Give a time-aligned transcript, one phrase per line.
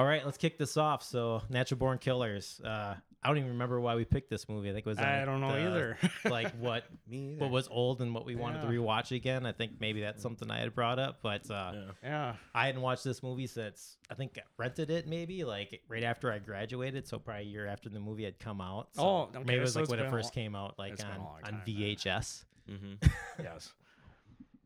[0.00, 1.02] All right, let's kick this off.
[1.02, 2.58] So, Natural Born Killers.
[2.64, 4.70] Uh, I don't even remember why we picked this movie.
[4.70, 5.98] I think it was I on don't know the- either.
[6.30, 7.40] like what Me either.
[7.40, 8.78] what was old and what we wanted to Yeah.
[8.78, 9.44] rewatch again.
[9.44, 11.82] I think maybe that's something I had brought up, but uh, Yeah.
[12.02, 12.34] Yeah.
[12.54, 16.32] I hadn't watched this movie since I think I rented it maybe like right after
[16.32, 18.88] I graduated, so probably a year after the movie had come out.
[18.94, 20.42] So Oh, okay, maybe it was so like it's when it been a first lo-
[20.42, 21.76] came out, like it's been a on long on time then.
[21.76, 22.44] VHS.
[22.70, 23.06] Mm-hmm.
[23.42, 23.70] Yes.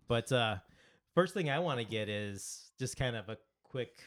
[0.07, 0.57] But uh,
[1.17, 3.99] first thing I want to get is just kind of a quick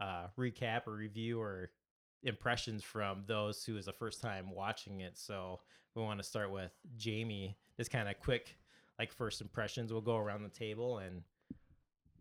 [0.00, 1.70] uh, recap or review or
[2.22, 5.18] impressions from those who is the first time watching it.
[5.18, 5.60] So
[5.94, 7.56] we want to start with Jamie.
[7.76, 8.56] Just kind of quick,
[8.98, 9.92] like first impressions.
[9.92, 11.22] We'll go around the table and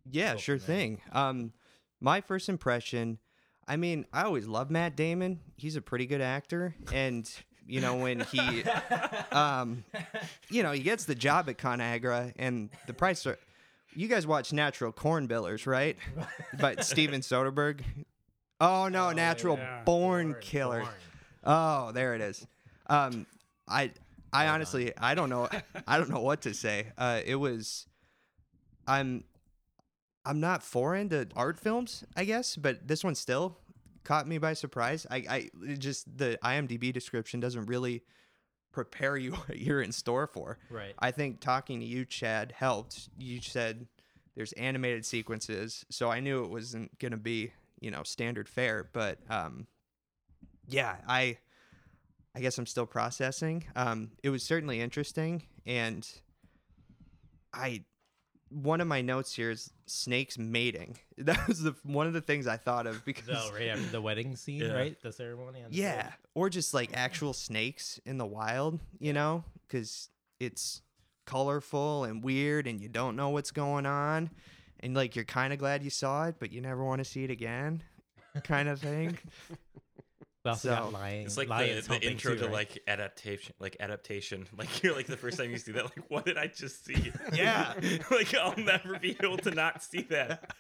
[0.10, 1.02] Yeah, sure thing.
[1.12, 1.54] Um,
[2.00, 3.20] my first impression,
[3.68, 5.40] I mean, I always love Matt Damon.
[5.56, 7.30] He's a pretty good actor, and
[7.68, 8.64] you know when he,
[9.32, 9.84] um,
[10.50, 13.38] you know, he gets the job at ConAgra, and the price are.
[13.96, 15.98] You guys watch Natural Corn Billers, right?
[16.60, 17.82] But Steven Soderbergh.
[18.60, 19.84] Oh no, Natural yeah.
[19.84, 20.84] Born, Born, Killers.
[20.84, 20.96] Born.
[21.44, 22.46] Oh, there it is.
[22.88, 23.26] Um,
[23.68, 23.92] I,
[24.34, 24.56] I Hold on.
[24.56, 25.50] honestly, I don't know,
[25.88, 26.88] I don't know what to say.
[26.98, 27.88] Uh, it was,
[28.88, 29.24] I'm,
[30.26, 33.58] I'm not foreign to art films, I guess, but this one still
[34.04, 35.08] caught me by surprise.
[35.10, 38.04] I, I it just the IMDb description doesn't really
[38.72, 40.58] prepare you what you're in store for.
[40.70, 40.94] right.
[41.00, 43.10] I think talking to you, Chad, helped.
[43.18, 43.88] You said
[44.36, 48.90] there's animated sequences, so I knew it wasn't gonna be, you know, standard fare.
[48.92, 49.68] But um,
[50.68, 51.38] yeah, I,
[52.36, 53.66] I guess I'm still processing.
[53.76, 56.08] Um, it was certainly interesting, and
[57.54, 57.84] I,
[58.52, 60.98] one of my notes here is snakes mating.
[61.18, 64.02] That was the one of the things I thought of because So right after the
[64.02, 64.74] wedding scene, Yeah.
[64.74, 65.02] right?
[65.02, 65.62] The ceremony.
[65.64, 66.14] on the yeah, boat.
[66.34, 70.10] or just like actual snakes in the wild, you know, because
[70.40, 70.82] it's
[71.26, 74.32] colorful and weird, and you don't know what's going on,
[74.80, 77.24] and like you're kind of glad you saw it, but you never want to see
[77.24, 77.84] it again,
[78.44, 79.18] kind of thing.
[80.44, 81.26] We also So- got lying.
[81.26, 82.54] It's like the, the intro too, to right?
[82.54, 84.48] like adaptation, like adaptation.
[84.58, 87.12] Like you're like the first time you see that, like what did I just see?
[87.34, 87.74] Yeah.
[88.12, 90.52] like I'll never be able to not see that.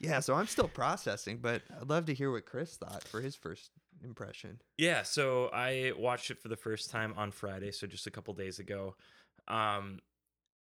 [0.00, 3.36] yeah, so I'm still processing, but I'd love to hear what Chris thought for his
[3.36, 3.70] first
[4.02, 4.60] impression.
[4.78, 8.32] Yeah, so I watched it for the first time on Friday, so just a couple
[8.34, 8.96] days ago.
[9.46, 10.00] Um,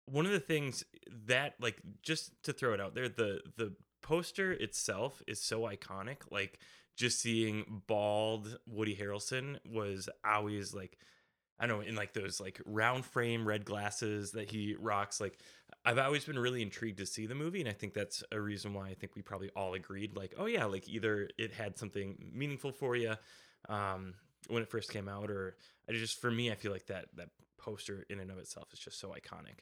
[0.06, 0.84] one of the things
[1.28, 6.18] that, like, just to throw it out there, the the poster itself is so iconic.
[6.30, 6.60] Like,
[6.96, 10.98] just seeing bald Woody Harrelson was always like,
[11.60, 15.22] I don't know, in like those like round frame red glasses that he rocks.
[15.22, 15.40] Like,
[15.86, 18.74] I've always been really intrigued to see the movie, and I think that's a reason
[18.74, 22.32] why I think we probably all agreed, like, oh yeah, like either it had something
[22.34, 23.16] meaningful for you
[23.70, 24.14] um,
[24.48, 25.56] when it first came out, or
[25.90, 28.80] I just for me, I feel like that that poster in and of itself is
[28.80, 29.60] just so iconic.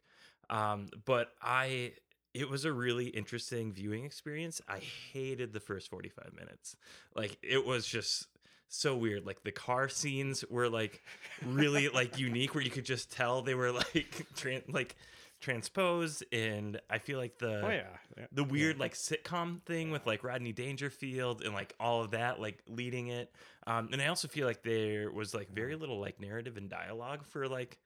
[0.49, 1.93] Um, but I,
[2.33, 4.61] it was a really interesting viewing experience.
[4.67, 4.79] I
[5.13, 6.75] hated the first forty five minutes.
[7.15, 8.27] Like it was just
[8.69, 9.25] so weird.
[9.25, 11.01] Like the car scenes were like
[11.45, 14.95] really like unique, where you could just tell they were like tran- like
[15.41, 17.83] transposed, and I feel like the Oh yeah.
[18.17, 18.25] yeah.
[18.31, 22.59] the weird like sitcom thing with like Rodney Dangerfield and like all of that like
[22.67, 23.33] leading it.
[23.67, 27.25] Um, and I also feel like there was like very little like narrative and dialogue
[27.25, 27.77] for like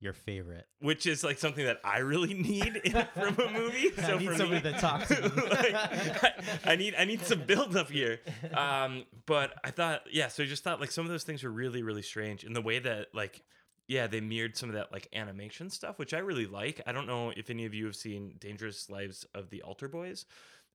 [0.00, 0.66] your favorite.
[0.80, 3.92] which is like something that I really need in, from a movie.
[4.02, 5.22] I need for somebody me, to talk to.
[5.50, 6.32] like, I,
[6.72, 8.20] I need I need some build up here.
[8.54, 11.50] Um, but I thought yeah, so I just thought like some of those things were
[11.50, 13.42] really really strange in the way that like
[13.88, 16.80] yeah they mirrored some of that like animation stuff, which I really like.
[16.86, 20.24] I don't know if any of you have seen Dangerous Lives of the Altar Boys,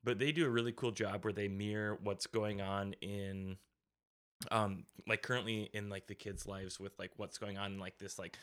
[0.04, 3.58] but they do a really cool job where they mirror what's going on in
[4.52, 7.98] um like currently in like the kids lives with like what's going on in like
[7.98, 8.38] this like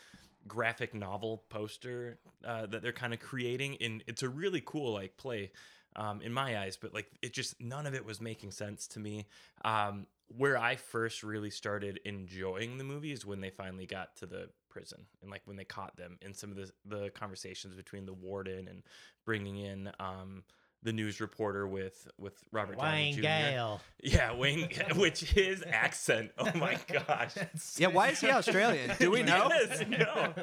[0.47, 5.15] graphic novel poster uh, that they're kind of creating and it's a really cool like
[5.17, 5.51] play
[5.95, 8.99] um, in my eyes but like it just none of it was making sense to
[8.99, 9.27] me.
[9.63, 10.07] Um,
[10.37, 14.47] where i first really started enjoying the movie is when they finally got to the
[14.69, 18.13] prison and like when they caught them in some of the, the conversations between the
[18.13, 18.83] warden and
[19.25, 20.43] bringing in um,
[20.83, 23.21] the news reporter with with robert Downey Wayne Jr.
[23.21, 23.81] Gale.
[24.03, 26.31] Yeah, Wayne, which his accent.
[26.37, 26.77] Oh my
[27.07, 27.33] gosh.
[27.77, 28.91] Yeah, why is he Australian?
[28.99, 29.47] Do we know?
[29.49, 30.33] Yes, no.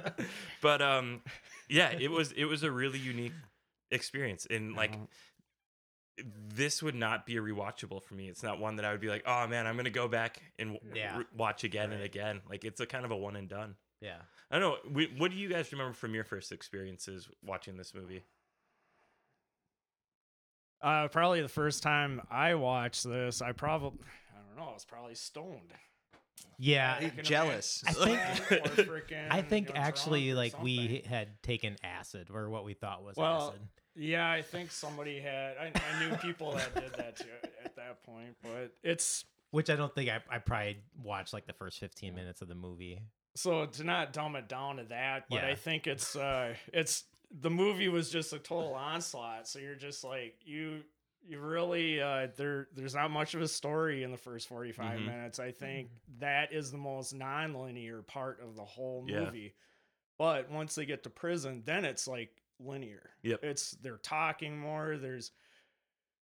[0.63, 1.21] But um,
[1.69, 3.35] yeah, it was it was a really unique
[3.91, 4.95] experience, and like
[6.55, 8.29] this would not be a rewatchable for me.
[8.29, 10.75] It's not one that I would be like, oh man, I'm gonna go back and
[10.75, 11.19] w- Yeah.
[11.19, 12.41] re- watch again and again.
[12.49, 13.77] Like it's a kind of a one and done.
[14.03, 14.19] Yeah.
[14.51, 14.91] I don't know.
[14.93, 18.23] We, what do you guys remember from your first experiences watching this movie?
[20.83, 23.99] Uh, probably the first time I watched this, I probably
[24.35, 25.73] I don't know, I was probably stoned.
[26.59, 27.01] Yeah.
[27.01, 27.83] You jealous.
[27.87, 32.29] I think- imagine, I think you know, actually drunk or like we had taken acid
[32.33, 33.61] or what we thought was Well, acid.
[33.97, 35.57] Yeah, I think somebody had.
[35.59, 39.69] I, I knew people that did that too at that that point, but it's Which
[39.71, 43.01] I don't think I I probably watched like the first 15 minutes of the movie.
[43.37, 45.49] so to not dumb it down to that, but Yeah.
[45.49, 49.47] I think it's uh it's the movie was just a total onslaught.
[49.47, 50.83] So you're just like you
[51.23, 55.05] you really uh there there's not much of a story in the first 45 Mhm.
[55.07, 55.39] minutes.
[55.39, 59.25] I think that is the most non-linear part of the whole Yeah.
[59.27, 59.55] movie.
[60.19, 63.11] But once they get to prison, then it's like linear.
[63.23, 63.45] Yep.
[63.45, 64.97] It's they're talking more.
[64.99, 65.31] There's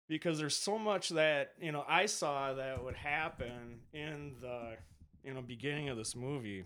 [0.08, 4.76] because there's so much that you know I saw that would happen in the
[5.24, 6.64] you know beginning of this movie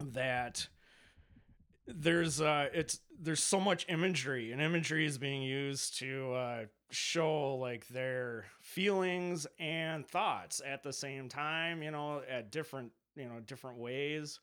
[0.00, 0.66] that
[1.86, 7.54] there's uh it's there's so much imagery and imagery is being used to uh show
[7.54, 13.40] like their feelings and thoughts at the same time you know at different you know
[13.40, 14.40] different ways.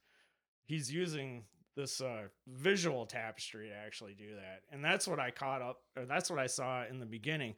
[0.66, 1.44] He's using
[1.76, 6.06] this uh visual tapestry to actually do that and that's what i caught up or
[6.06, 7.56] that's what i saw in the beginning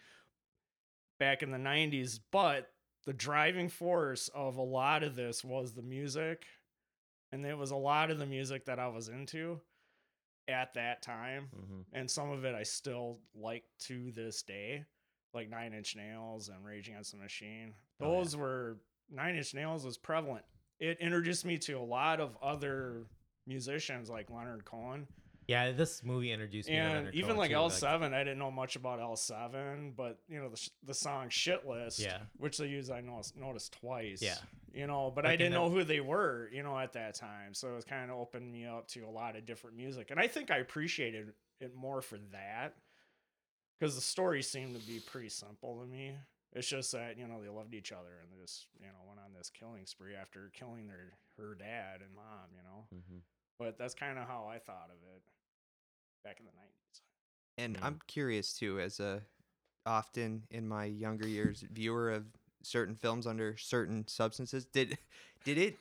[1.20, 2.70] back in the 90s but
[3.06, 6.46] the driving force of a lot of this was the music
[7.34, 9.60] and it was a lot of the music that i was into
[10.48, 11.82] at that time Mm-hmm.
[11.94, 14.84] and some of it I still like to this day,
[15.34, 17.74] like Nine Inch Nails and Rage Against the Machine.
[18.02, 18.18] Oh, yeah.
[18.20, 18.78] Those were
[19.12, 20.46] Nine Inch Nails was prevalent.
[20.80, 23.06] It introduced me to a lot of other
[23.48, 25.08] musicians like Leonard Cohen
[25.48, 28.14] Yeah, this movie introduced me to and even like too, L7.
[28.14, 32.00] I didn't know much about L7, but you know the sh- the song "Shit List,"
[32.00, 32.18] Yeah.
[32.38, 34.22] which they use I noticed, noticed twice.
[34.22, 34.38] Yeah.
[34.74, 37.54] you know, but Like I didn't know who they were, you know, at that time.
[37.54, 40.28] So it kind of opened me up to a lot of different music, and I
[40.28, 41.32] think I appreciated
[41.62, 42.74] it more for that
[43.80, 46.16] because the story seemed to be pretty simple to me.
[46.54, 49.20] It's just that you know they loved each other and they just you know went
[49.20, 52.86] on this killing spree after killing their her dad and mom, you know.
[52.96, 53.18] Mm-hmm.
[53.58, 55.22] But that's kind of how I thought of it
[56.24, 57.02] back in the nineties.
[57.58, 57.88] And Yeah.
[57.88, 59.22] I'm curious too, as a
[59.86, 62.26] often in my younger years viewer of
[62.64, 64.98] certain films under certain substances, did
[65.44, 65.78] did it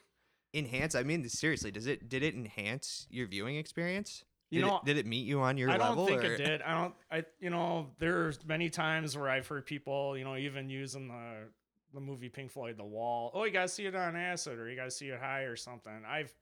[0.52, 0.94] enhance?
[0.94, 4.24] I mean, seriously, does it did it enhance your viewing experience?
[4.50, 5.84] You did know, it, did it meet you on your level?
[5.84, 6.62] I don't think or- it did.
[6.62, 6.94] I don't.
[7.10, 11.48] I you know, there's many times where I've heard people, you know, even using the
[11.92, 13.30] the movie Pink Floyd, The Wall.
[13.34, 16.04] Oh, you gotta see it on acid, or you gotta see it high, or something.
[16.06, 16.32] I've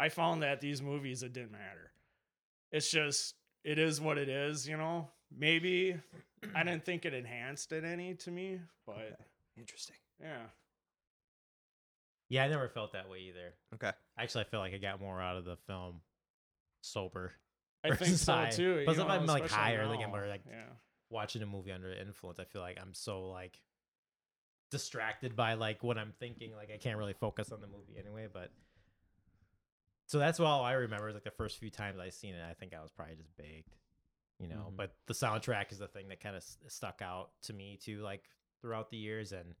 [0.00, 1.92] I found that these movies it didn't matter.
[2.72, 5.08] It's just it is what it is, you know.
[5.36, 5.94] Maybe
[6.54, 9.18] I didn't think it enhanced it any to me, but
[9.58, 9.96] Interesting.
[10.20, 10.46] yeah.
[12.30, 13.54] Yeah, I never felt that way either.
[13.74, 13.90] Okay.
[14.18, 15.96] Actually, I feel like I got more out of the film
[16.80, 17.32] sober.
[17.84, 18.50] I think versus so high.
[18.50, 18.82] too.
[18.84, 20.28] Plus, you if I'm, like, especially high or, like, I'm now.
[20.28, 20.62] like, yeah.
[21.10, 23.60] Watching a movie under influence, I feel like I'm so like
[24.70, 26.54] distracted by like what I'm thinking.
[26.54, 28.28] Like I can't really focus on the movie anyway.
[28.32, 28.52] But
[30.10, 31.08] so that's all I remember.
[31.08, 33.36] Is like the first few times I seen it, I think I was probably just
[33.36, 33.76] baked,
[34.40, 34.66] you know.
[34.72, 34.76] Mhm.
[34.76, 38.24] But the soundtrack is the thing that kind of stuck out to me too, like
[38.60, 39.54] throughout the years, and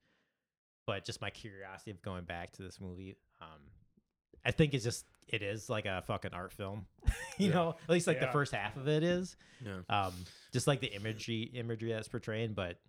[0.86, 3.16] but just my curiosity of going back to this movie.
[3.40, 3.60] Um,
[4.44, 6.86] I think it's just it is like a fucking art film,
[7.38, 7.54] you Yeah.
[7.54, 7.76] know.
[7.84, 9.82] At least like the first half of it is Yeah.
[9.88, 10.12] um
[10.52, 12.80] just like the imagery imagery that's portraying but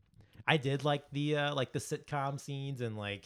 [0.47, 3.25] i did like the uh like the sitcom scenes and like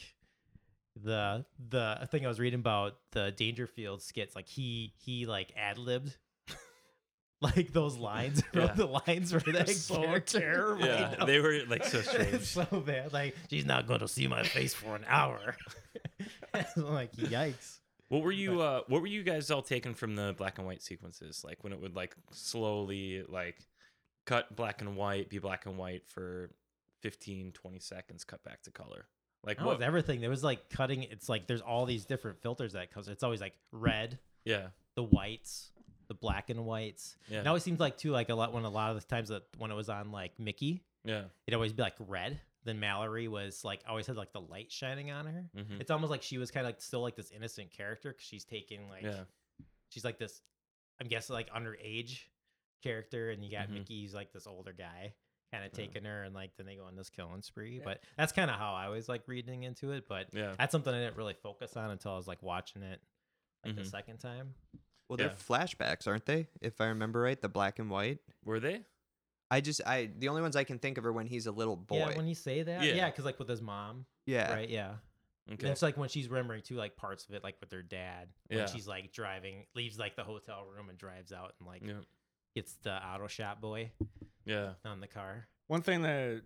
[1.03, 6.15] the the thing i was reading about the dangerfield skits like he he like ad-libbed
[7.41, 8.67] like those lines Yeah.
[8.73, 10.39] the lines were that so character.
[10.39, 10.83] terrible.
[10.83, 11.25] I Yeah, know.
[11.25, 12.43] they were like so strange.
[12.43, 15.55] so bad like she's not going to see my face for an hour
[16.53, 20.33] I'm like yikes What were you uh what were you guys all taking from the
[20.37, 21.43] black and white sequences?
[21.43, 23.57] Like when it would like slowly like
[24.25, 26.51] cut black and white, be black and white for
[27.01, 29.05] 15 20 seconds, cut back to color.
[29.45, 32.41] Like that what was everything there was like cutting it's like there's all these different
[32.41, 34.67] filters that cause it's always like red Yeah.
[34.95, 35.71] the whites,
[36.07, 37.15] the black and whites.
[37.27, 37.41] Yeah.
[37.41, 39.43] It always seems like too like a lot when a lot of the times that
[39.57, 41.25] when it was on like Mickey, Yeah.
[41.47, 42.39] it'd always be like red.
[42.63, 45.45] Then Mallory was like always had like the light shining on her.
[45.55, 45.79] Mhm.
[45.79, 48.43] It's almost like she was kind of like still like this innocent character because she's
[48.45, 49.23] taking like Yeah.
[49.89, 50.41] she's like this,
[50.99, 52.21] I'm guessing like underage
[52.81, 53.71] character, and you got Mhm.
[53.73, 55.13] Mickey, he's like this older guy,
[55.51, 55.85] kind of Yeah.
[55.85, 57.77] taking her, and like then they go on this killing spree.
[57.77, 57.83] Yeah.
[57.85, 60.07] But that's kind of how I was like reading into it.
[60.07, 60.55] But Yeah.
[60.57, 63.01] that's something I didn't really focus on until I was like watching it
[63.63, 63.89] like the Mhm.
[63.91, 64.55] second time.
[65.07, 65.27] Well, Yeah.
[65.27, 66.47] they're flashbacks, aren't they?
[66.61, 68.19] If I remember right, the black and white.
[68.43, 68.85] Were they?
[69.51, 71.75] I just I the only ones I can think of are when he's a little
[71.75, 71.97] boy.
[71.97, 72.93] Yeah, when you say that, Yeah.
[72.95, 74.51] yeah, because like with his mom, yeah.
[74.51, 74.67] right?
[74.69, 74.97] Yeah,
[75.47, 75.63] Okay.
[75.65, 78.29] and it's like when she's remembering too, like parts of it, like with her dad.
[78.47, 78.65] When Yeah.
[78.65, 82.01] she's like driving, leaves like the hotel room and drives out and like Yeah.
[82.55, 83.91] gets the auto shop boy
[84.45, 84.73] Yeah.
[84.85, 85.47] on the car.
[85.67, 86.41] One thing that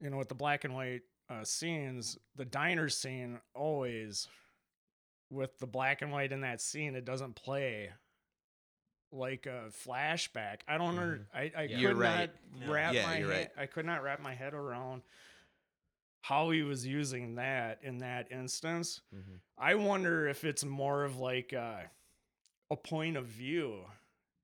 [0.00, 4.26] you know with the black and white uh, scenes, the diner scene always
[5.30, 7.90] with the black and white in that scene, it doesn't play
[9.12, 10.60] like a flashback.
[10.68, 11.18] I don't know.
[11.34, 11.80] I, I Yeah.
[11.88, 12.30] could right.
[12.54, 12.72] not No.
[12.72, 13.62] wrap Yeah, my you're head, right.
[13.64, 15.02] I could not wrap my head around
[16.22, 19.00] how he was using that in that instance.
[19.14, 19.40] Mhm.
[19.58, 21.90] I wonder if it's more of like a,
[22.70, 23.84] a point of view,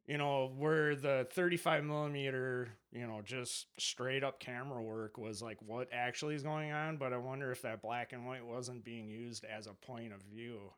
[0.07, 5.59] you know, where the 35 millimeter, you know, just straight up camera work was like
[5.61, 6.97] what actually is going on.
[6.97, 10.23] But I wonder if that black and white wasn't being used as a point of
[10.23, 10.73] view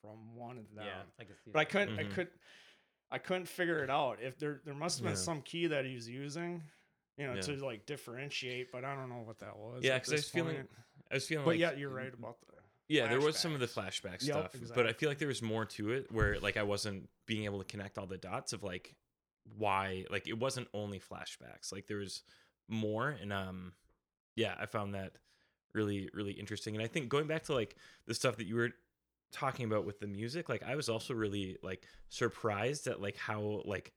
[0.00, 0.84] from one of them.
[0.86, 2.14] Yeah, I can see But I couldn't, I Mhm.
[2.14, 2.28] could,
[3.10, 4.20] I couldn't figure it out.
[4.22, 5.22] If there, there must have been Yeah.
[5.22, 6.62] some key that he was using,
[7.16, 7.40] you know, Yeah.
[7.42, 8.70] to like differentiate.
[8.70, 9.82] But I don't know what that was.
[9.82, 10.68] Yeah, because I this was feeling.
[11.10, 12.57] I was feeling But like yeah, you're right about the.
[12.88, 14.92] Yeah, there was some of the flashback Yep, stuff, but I exactly.
[14.94, 17.98] feel like there was more to it where like I wasn't being able to connect
[17.98, 18.94] all the dots of like
[19.56, 21.72] why like it wasn't only flashbacks.
[21.72, 22.22] Like there was
[22.68, 23.72] more and um
[24.36, 25.12] yeah, I found that
[25.74, 26.74] really really interesting.
[26.74, 27.76] And I think going back to like
[28.06, 28.70] the stuff that you were
[29.32, 33.62] talking about with the music, like I was also really like surprised at like how
[33.64, 33.92] like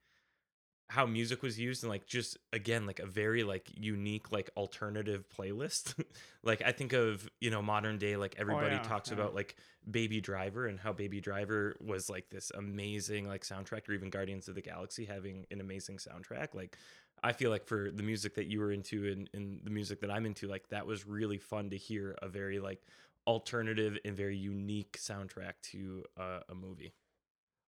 [0.91, 5.25] how music was used and like just again like a very like unique like alternative
[5.35, 5.95] playlist.
[6.43, 9.15] Like i think of you know modern day like everybody yeah, talks yeah.
[9.15, 9.55] about like
[9.89, 14.47] baby driver and how baby driver was like this amazing like soundtrack or even guardians
[14.47, 16.55] of the galaxy having an amazing soundtrack.
[16.55, 16.77] Like
[17.23, 20.09] i feel like for the music that you were into and, and the music that
[20.09, 22.81] i'm into like that was really fun to hear a very like
[23.27, 26.91] alternative and very unique soundtrack to uh, a movie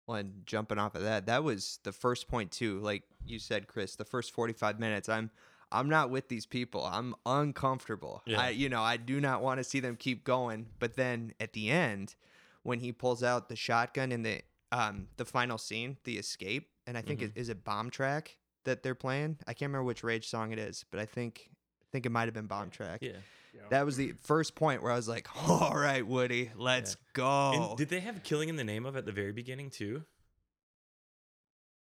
[0.09, 2.79] Well, and jumping off of that, that was the first point too.
[2.79, 5.29] Like you said, Chris, the first forty-five minutes, I'm,
[5.71, 6.83] I'm not with these people.
[6.83, 8.23] I'm uncomfortable.
[8.25, 8.41] Yeah.
[8.41, 10.65] I, you know, I do not want to see them keep going.
[10.79, 12.15] But then at the end,
[12.63, 16.97] when he pulls out the shotgun in the, um, the final scene, the escape, and
[16.97, 18.29] I think it is it Bombtrack
[18.63, 19.37] that they're playing.
[19.45, 22.25] I can't remember which Rage song it is, but I think, I think it might
[22.25, 22.97] have been Bombtrack.
[23.01, 23.11] yeah
[23.53, 23.61] Yeah.
[23.69, 27.77] That was the first point where I was like, "All right, Woody, let's go." And
[27.77, 30.03] did they have "Killing in the Name of" at the very beginning too?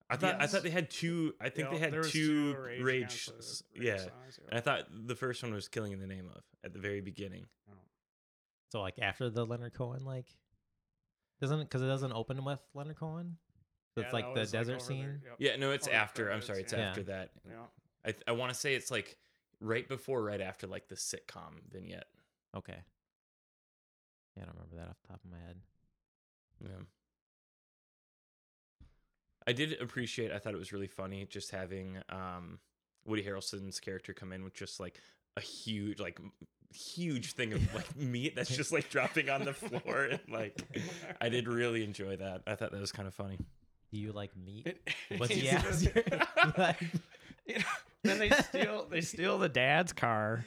[0.09, 1.33] I thought I thought they had two.
[1.41, 2.97] I think Yeah, they had there was two, Rage rage.
[3.03, 5.99] Against the- s- Rage yeah, songs, and I thought the first one was "Killing in
[5.99, 7.47] the Name of" at the very beginning.
[8.71, 10.27] So like after the Leonard Cohen, like
[11.41, 13.37] doesn't because it doesn't open with Leonard Cohen.
[13.95, 15.01] So Yeah, it's like the desert over scene.
[15.05, 15.35] there, yep.
[15.39, 16.29] Yeah, no, it's Oh, after.
[16.31, 16.79] I'm sorry, it's yeah.
[16.89, 17.31] after that.
[17.47, 17.65] Yeah.
[18.05, 19.17] I I want to say it's like
[19.59, 22.07] right before, right after, like the sitcom vignette.
[22.55, 22.77] Okay.
[24.37, 25.57] Yeah, I don't remember that off the top of my head.
[26.61, 26.85] Yeah.
[29.47, 30.31] I did appreciate.
[30.31, 32.59] I thought it was really funny just having um,
[33.05, 34.99] Woody Harrelson's character come in with just like
[35.37, 36.19] a huge, like
[36.73, 40.05] huge thing of like meat that's just like dropping on the floor.
[40.05, 40.59] And like,
[41.21, 42.41] I did really enjoy that.
[42.47, 43.37] I thought that was kind of funny.
[43.91, 44.65] Do you like meat?
[44.65, 46.73] It- What's it's the just-
[47.47, 47.63] you know,
[48.07, 50.45] then they steal they steal the dad's car.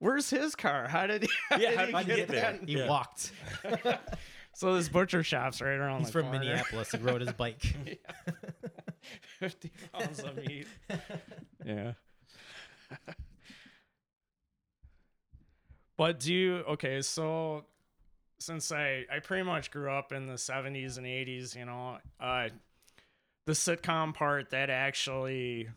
[0.00, 0.86] Where's his car?
[0.88, 1.28] How did he?
[1.48, 2.40] How Yeah, did how did he get there?
[2.52, 2.68] that?
[2.68, 2.88] he Yeah.
[2.88, 3.32] walked.
[4.54, 6.38] so this butcher shop's right around He's the from corner.
[6.40, 6.92] Minneapolis.
[6.92, 7.60] He rode his bike.
[9.40, 10.66] Fifty pounds of meat.
[11.64, 11.92] Yeah.
[15.96, 17.64] but do you okay, so
[18.38, 22.48] since I I pretty much grew up in the 70s and 80s, you know, uh
[23.46, 25.68] the sitcom part that actually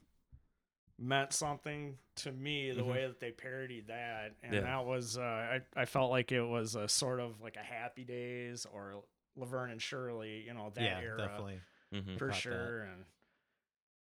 [1.01, 2.91] meant something to me the Mhm.
[2.91, 4.61] way that they parodied that and Yeah.
[4.61, 8.03] that was uh I, I felt like it was a sort of like a happy
[8.03, 9.03] days or
[9.35, 11.59] laverne and shirley you know that yeah, era definitely.
[11.93, 12.17] Mhm.
[12.19, 12.41] for caught that.
[12.41, 13.05] sure and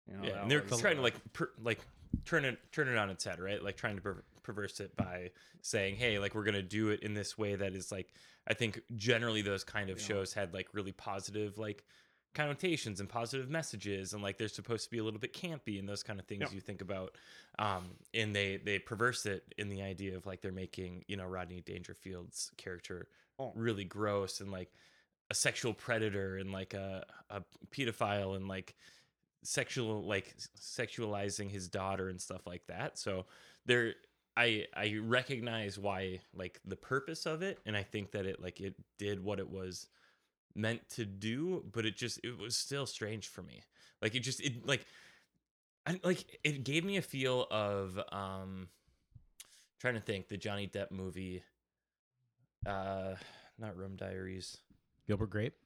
[0.08, 1.78] you know yeah, and they're was, trying to like per, like
[2.24, 3.62] turn it turn it on its head, right?
[3.62, 5.30] Like trying to per- perverse it by
[5.62, 8.12] saying, "Hey, like we're gonna do it in this way that is like."
[8.48, 10.06] I think generally those kind of Yeah.
[10.06, 11.84] shows had like really positive like
[12.34, 15.88] connotations and positive messages, and like they're supposed to be a little bit campy and
[15.88, 16.52] those kind of things Yep.
[16.52, 17.16] you think about.
[17.58, 21.26] Um, and they they perverse it in the idea of like they're making you know
[21.26, 23.08] Rodney Dangerfield's character
[23.38, 23.52] Oh.
[23.56, 24.70] really gross and like
[25.30, 28.74] a sexual predator and like a a pedophile and like
[29.42, 33.24] sexual like sexualizing his daughter and stuff like that so
[33.64, 33.94] there
[34.36, 38.60] i i recognize why like the purpose of it and i think that it like
[38.60, 39.86] it did what it was
[40.54, 43.62] meant to do but it just it was still strange for me
[44.02, 44.84] like it just it like
[45.86, 48.68] I, like it gave me a feel of um
[49.78, 51.42] trying to think the johnny depp movie
[52.66, 53.14] uh
[53.58, 54.56] not Rum Diaries
[55.06, 55.59] Gilbert Grape.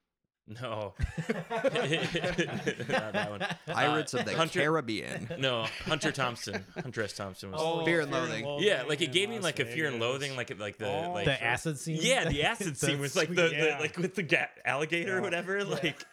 [0.47, 0.93] No
[1.29, 3.41] Not that one.
[3.67, 5.29] Pirates of the Hunter- Caribbean.
[5.39, 6.65] No, Hunter Thompson.
[6.75, 7.13] Hunter S.
[7.15, 7.61] Thompson was.
[7.63, 8.59] Oh, Fear and Loathing.
[8.61, 11.25] yeah, like it gave me like a fear and loathing, like like the Oh, like
[11.25, 11.99] the acid scene.
[12.01, 13.59] yeah, the acid scene was like the, sweet.
[13.61, 13.79] the Yeah.
[13.79, 15.23] like with the ga- alligator or Yeah.
[15.23, 15.65] whatever.
[15.65, 16.05] Like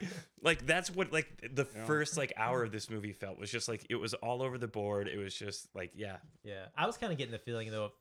[0.42, 1.86] like that's what like the Yeah.
[1.86, 4.68] first like hour of this movie felt was just like it was all over the
[4.68, 5.08] board.
[5.08, 7.92] It was just like yeah, Yeah, I was kind of getting the feeling though.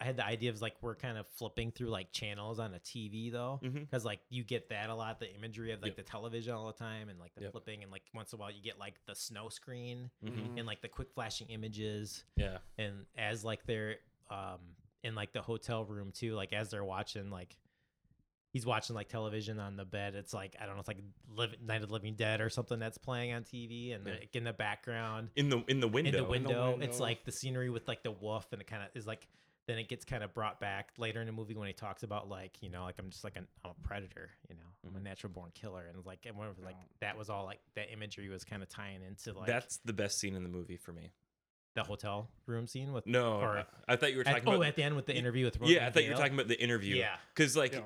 [0.00, 2.78] I had the idea of like we're kind of flipping through like channels on a
[2.80, 5.96] TV though, because like you get that a lot, the imagery of like Yep.
[5.98, 7.52] the television all the time, and like the Yep.
[7.52, 10.58] flipping, and like once in a while you get like the snow screen Mhm.
[10.58, 13.96] and like the quick flashing images, yeah, and as like they're
[14.30, 14.58] um
[15.04, 16.34] in like the hotel room too.
[16.34, 17.56] Like as they're watching, like
[18.52, 20.14] he's watching like television on the bed.
[20.16, 22.78] It's like I don't know, it's like Liv- Night of the Living Dead or something
[22.78, 24.14] that's playing on TV, and Yeah.
[24.14, 26.10] like, in the background, in the in the window.
[26.10, 26.84] in the window, window.
[26.84, 29.28] it's like the scenery with like the wolf, and it kind of is like.
[29.66, 32.28] Then it gets kind of brought back later in the movie when he talks about
[32.28, 34.98] like you know like I'm just like an, I'm a predator you know I'm a
[34.98, 35.02] Mhm.
[35.04, 36.84] natural born killer and like and whatever like Oh.
[37.00, 40.18] that was all like that imagery was kind of tying into like That's the best
[40.18, 41.12] scene in the movie for me.
[41.74, 44.62] the hotel room scene with No, Or- I, I thought you were at, talking oh
[44.62, 46.46] at the end with the interview with yeah, I Rodney thought you were talking about
[46.48, 46.94] the interview.
[46.96, 47.16] Yeah.
[47.34, 47.80] because like Yeah.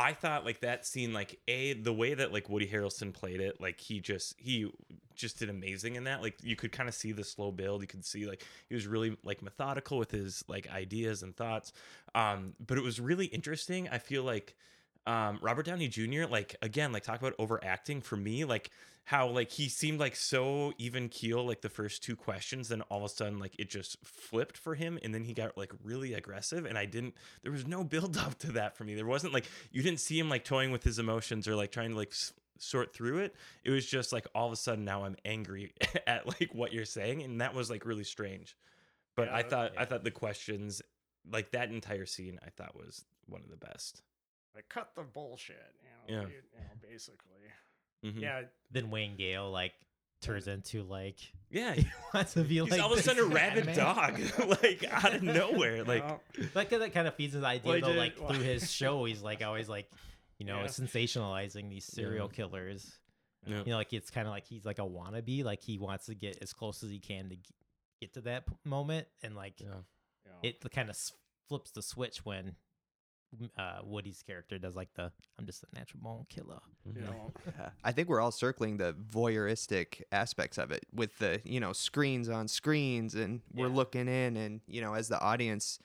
[0.00, 3.60] I thought like that scene, like a the way that like Woody Harrelson played it,
[3.60, 4.72] like he just he
[5.14, 6.22] just did amazing in that.
[6.22, 7.82] Like you could kind of see the slow build.
[7.82, 11.74] You could see like he was really like methodical with his like ideas and thoughts.
[12.14, 13.90] Um, but it was really interesting.
[13.90, 14.56] I feel like
[15.06, 16.26] um Robert Downey Jr.
[16.26, 18.00] like again like talk about overacting.
[18.00, 18.70] For me like
[19.04, 22.98] how like he seemed like so even keel like the first two questions then all
[22.98, 26.12] of a sudden like it just flipped for him and then he got like really
[26.14, 28.94] aggressive and I didn't there was no build up to that for me.
[28.94, 31.90] There wasn't like you didn't see him like toying with his emotions or like trying
[31.90, 33.34] to like s- sort through it.
[33.64, 35.72] It was just like all of a sudden now I'm angry
[36.06, 38.56] at like what you're saying and that was like really strange.
[39.16, 40.82] But I Yeah, thought I thought the questions
[41.30, 44.02] like that entire scene I thought was one of the best
[44.54, 45.56] like cut the bullshit.
[46.08, 46.28] You know, Yeah.
[46.28, 47.26] you, you know, basically.
[48.04, 48.20] Mhm.
[48.20, 49.74] Yeah, then Wayne Gale like
[50.22, 51.18] turns into like
[51.50, 53.76] yeah he wants to be He's like all of a sudden a rabid Batman.
[54.18, 55.84] dog, like out of nowhere.
[55.84, 56.02] Like,
[56.38, 56.46] yeah.
[56.54, 59.04] like that kind of feeds his idea Well, though did- like well- through his show
[59.04, 59.90] he's like always like
[60.38, 60.66] you know Yeah.
[60.66, 62.98] sensationalizing these serial killers
[63.46, 63.58] Yeah.
[63.64, 66.14] you know like it's kind of like he's like a wannabe like he wants to
[66.14, 67.36] get as close as he can to
[68.00, 69.68] get to that p- moment and like yeah.
[70.42, 70.98] it kind of
[71.48, 72.56] flips the switch when
[73.58, 77.70] uh Woody's character does like the I'm just a natural born killer you know, Yeah.
[77.84, 82.28] I think we're all circling the voyeuristic aspects of it with the, you know, screens
[82.28, 83.74] on screens and we're Yeah.
[83.74, 85.78] looking in and, you know, as the audience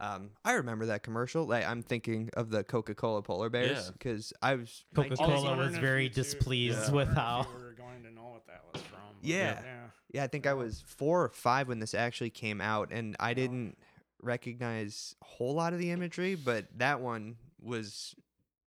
[0.00, 1.44] um, I remember that commercial.
[1.44, 3.90] Like I'm thinking of the Coca-Cola polar bears Yeah.
[3.94, 6.94] because I was Coca-Cola was very displeased Yeah.
[6.94, 9.00] with how you were going to know what that was from.
[9.22, 9.60] Yeah.
[9.62, 9.74] yeah.
[10.12, 13.34] Yeah, I think I was four or five when this actually came out, and I
[13.34, 13.76] didn't
[14.22, 18.14] recognize a whole lot of the imagery, but that one was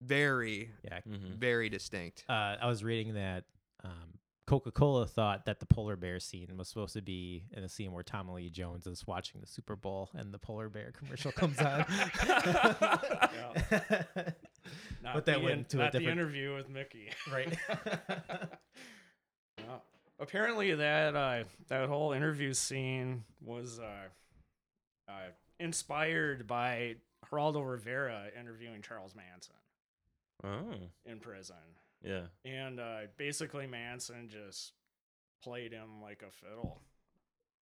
[0.02, 1.36] very, yeah Mhm.
[1.36, 2.24] very distinct.
[2.28, 3.44] uh, I was reading that
[3.84, 7.68] um, Coca Cola thought that the polar bear scene was supposed to be in a
[7.68, 11.30] scene where Tommy Lee Jones is watching the Super Bowl and the polar bear commercial
[11.32, 11.84] comes on.
[15.02, 17.10] Not Put that the one in- to a not the different- interview with Mickey.
[17.32, 17.56] right.
[19.58, 19.76] Yeah.
[20.18, 24.08] Apparently, that uh, that whole interview scene was uh,
[25.10, 26.96] uh, inspired by
[27.30, 29.54] Geraldo Rivera interviewing Charles Manson
[30.42, 31.56] Oh, in prison,
[32.02, 32.22] yeah.
[32.46, 34.72] and uh, basically Manson just
[35.42, 36.80] played him like a fiddle.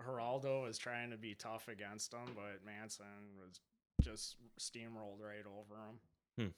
[0.07, 3.07] Geraldo was trying to be tough against him, but Manson
[3.37, 3.59] was
[4.01, 6.53] just steamrolled right over him.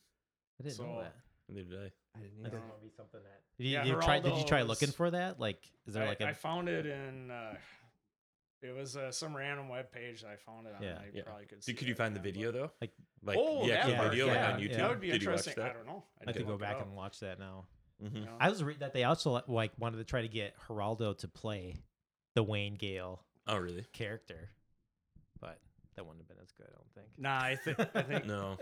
[0.60, 1.14] I didn't know that.
[1.48, 1.82] Neither did I.
[2.18, 2.50] I didn't I either.
[2.50, 3.40] think that would be something that.
[3.56, 4.20] Did you, Yeah, you try?
[4.20, 5.40] Did you try Geraldo looking for that?
[5.40, 6.26] Like, is there I, like a?
[6.28, 7.54] I found it in uh,
[8.62, 10.82] it was uh, some random web page that I found it on.
[10.82, 10.98] Yeah.
[11.00, 11.22] I Yeah.
[11.24, 11.62] probably could.
[11.64, 12.70] see Did, could you it find the video but- though?
[12.80, 12.92] Like-
[13.22, 14.66] like oh, yeah, that yeah, part, video yeah, like on yeah.
[14.68, 14.76] YouTube.
[14.76, 15.62] That would be Did you watch interesting.
[15.64, 16.04] I don't know.
[16.20, 17.66] I didn't could go back and watch that now.
[18.02, 18.24] Mhm.
[18.24, 18.30] Yeah.
[18.40, 21.76] I was reading that they also like wanted to try to get Geraldo to play
[22.34, 23.84] the Wayne Gale Oh, really?
[23.92, 24.48] character,
[25.38, 25.60] but
[25.96, 26.66] that wouldn't have been as good.
[26.70, 27.18] I don't think.
[27.18, 28.56] Nah, I think I think No.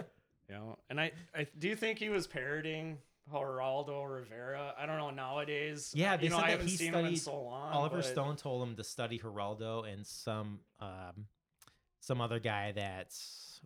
[0.48, 0.78] you know.
[0.90, 2.98] And I, I do you think he was parodying
[3.32, 4.74] Geraldo Rivera?
[4.78, 5.92] I don't know nowadays.
[5.94, 7.72] Yeah, they you know said I that haven't he seen him in studied- so long.
[7.72, 11.26] Oliver but- Stone told him to study Geraldo and some um,
[12.00, 13.14] some other guy that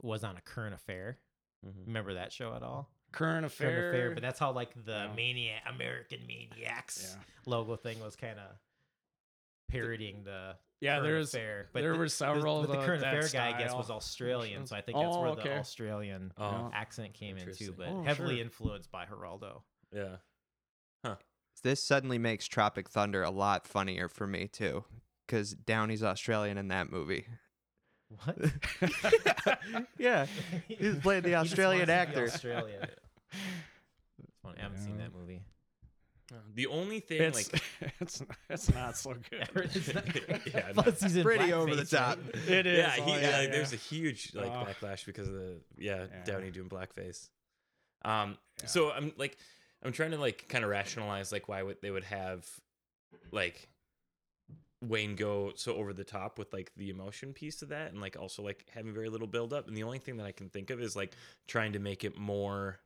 [0.00, 1.18] was on a current affair.
[1.64, 1.86] Mhm.
[1.86, 2.90] Remember that show at all?
[3.12, 3.68] current affair.
[3.70, 5.12] Current affair, but that's how like the Yeah.
[5.14, 8.56] maniac American Maniacs yeah, logo thing was kind of
[9.68, 11.00] parodying the yeah.
[11.00, 13.58] current fair, but there the- were several but the the- current that affair guy, I
[13.58, 15.58] guess, was Australian, so I think that's Oh, where the.
[15.58, 17.74] Australian Oh, accent came into, Interesting.
[17.78, 18.44] but Oh, heavily sure.
[18.44, 19.62] influenced by Geraldo.
[19.94, 20.16] yeah.
[21.04, 21.16] Huh.
[21.62, 24.84] This suddenly makes Tropic Thunder a lot funnier for me too,
[25.26, 27.26] because Downey's Australian in that movie.
[28.24, 28.36] What?
[29.98, 30.26] yeah,
[30.68, 32.24] He's playing the He just Australian wants to be actor.
[32.24, 32.82] Australian.
[34.22, 35.04] It's funny, I haven't seen Yeah.
[35.06, 35.42] that movie.
[35.42, 36.11] Uh,
[36.54, 37.62] The only thing it's like
[38.00, 39.48] it's it's not so good.
[39.74, 40.04] It's not.
[40.54, 42.18] Yeah, Plus he's in Pretty over the top.
[42.34, 42.48] right?
[42.48, 42.78] It is.
[42.78, 43.50] yeah, oh, yeah, yeah, yeah.
[43.50, 44.66] there's a huge like Oh.
[44.66, 46.24] backlash because of the yeah, Yeah.
[46.24, 47.28] Downey doing blackface.
[48.04, 48.66] Um, Yeah.
[48.66, 49.36] so I'm like,
[49.82, 52.46] I'm trying to like kind of rationalize like why would they would have
[53.30, 53.68] like
[54.80, 58.16] Wayne go so over the top with like the emotion piece of that and like
[58.18, 60.70] also like having very little build up and the only thing that I can think
[60.70, 61.12] of is like
[61.46, 62.80] trying to make it more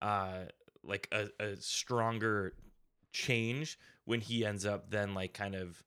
[0.00, 0.44] uh
[0.88, 2.54] like a, a stronger
[3.12, 5.82] change when he ends up then like kind of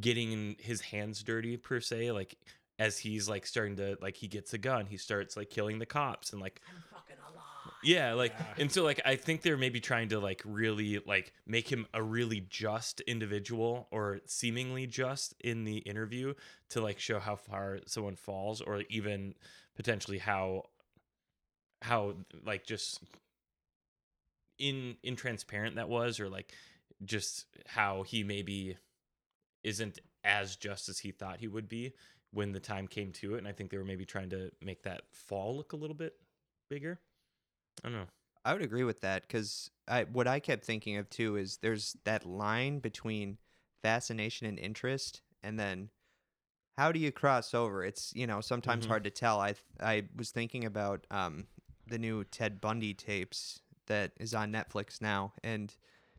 [0.00, 2.36] getting his hands dirty per se like
[2.78, 5.86] as he's like starting to like he gets a gun, he starts like killing the
[5.86, 6.60] cops and like
[7.82, 8.46] yeah, like Yeah.
[8.58, 12.02] and so like I think they're maybe trying to like really like make him a
[12.02, 16.34] really just individual or seemingly just in the interview
[16.70, 19.34] to like show how far someone falls or even
[19.74, 20.64] potentially how
[21.82, 22.14] how
[22.44, 23.00] like just
[24.58, 26.52] in intransparent that was or like
[27.04, 28.76] just how he maybe
[29.64, 31.92] isn't as just as he thought he would be
[32.32, 34.82] when the time came to it and I think they were maybe trying to make
[34.84, 36.14] that fall look a little bit
[36.68, 37.00] bigger.
[37.84, 38.06] I don't know.
[38.44, 41.96] I would agree with that because I what I kept thinking of too is there's
[42.04, 43.38] that line between
[43.82, 45.90] fascination and interest, and then
[46.76, 47.84] how do you cross over?
[47.84, 48.88] It's you know sometimes Mhm.
[48.88, 49.40] hard to tell.
[49.40, 51.48] I I was thinking about um
[51.86, 55.74] the new Ted Bundy tapes that is on Netflix now, and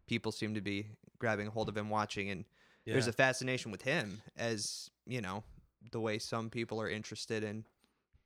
[0.08, 0.88] people seem to be
[1.20, 2.46] grabbing a hold of him watching, and
[2.94, 5.44] there's a fascination with him as you know
[5.92, 7.66] the way some people are interested in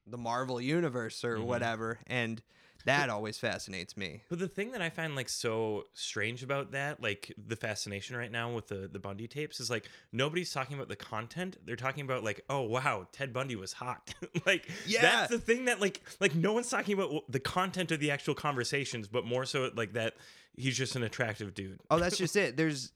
[0.08, 1.46] the Marvel universe or Mhm.
[1.46, 2.42] whatever, and
[2.86, 4.22] that always fascinates me.
[4.30, 8.32] But the thing that I find like so strange about that, like the fascination right
[8.32, 11.58] now with the the Bundy tapes, is like nobody's talking about the content.
[11.66, 14.14] They're talking about like, oh wow, Ted Bundy was hot.
[14.46, 15.02] like Yeah.
[15.02, 18.34] that's the thing that like like no one's talking about the content of the actual
[18.36, 20.16] conversations, but more so like that
[20.58, 21.80] he's just an attractive dude.
[21.90, 22.58] Oh, that's just it.
[22.58, 22.92] There's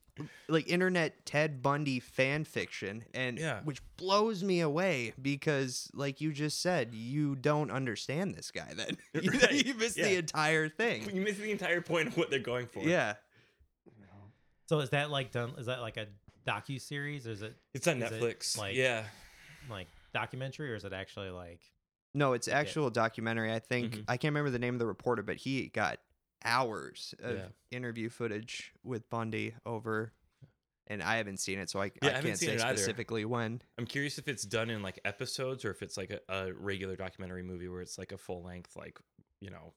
[0.48, 3.60] like internet Ted Bundy fan fiction, and Yeah.
[3.64, 8.72] which blows me away because, like you just said, you don't understand this guy.
[8.74, 9.66] Then you, Right.
[9.66, 10.04] you missed Yeah.
[10.08, 11.14] the entire thing.
[11.14, 12.80] You miss the entire point of what they're going for.
[12.82, 13.14] Yeah,
[14.66, 15.52] So is that like done?
[15.58, 16.06] Is that like a
[16.46, 18.56] docu series, or is it it's on Is it, Netflix.
[18.58, 19.04] like- yeah,
[19.70, 21.60] like documentary, or is it actually like?
[22.14, 22.56] no, it's Okay.
[22.56, 23.52] actual documentary.
[23.52, 24.04] I think Mhm.
[24.08, 25.98] I can't remember the name of the reporter, but he got
[26.44, 27.48] hours of Yeah.
[27.70, 30.12] interview footage with Bundy over.
[30.88, 32.76] And I haven't seen it, so I, Yeah, I I can't say it either.
[32.76, 33.60] specifically when.
[33.76, 36.94] I'm curious if it's done in like episodes or if it's like a, a regular
[36.94, 38.96] documentary movie where it's like a full length, like
[39.40, 39.72] you know,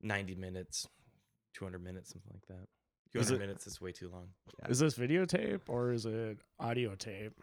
[0.00, 0.88] 90 minutes,
[1.54, 2.66] 200 minutes, something like that.
[3.12, 4.28] 200 it- minutes is way too long.
[4.70, 7.38] Is this videotape or is it audio tape?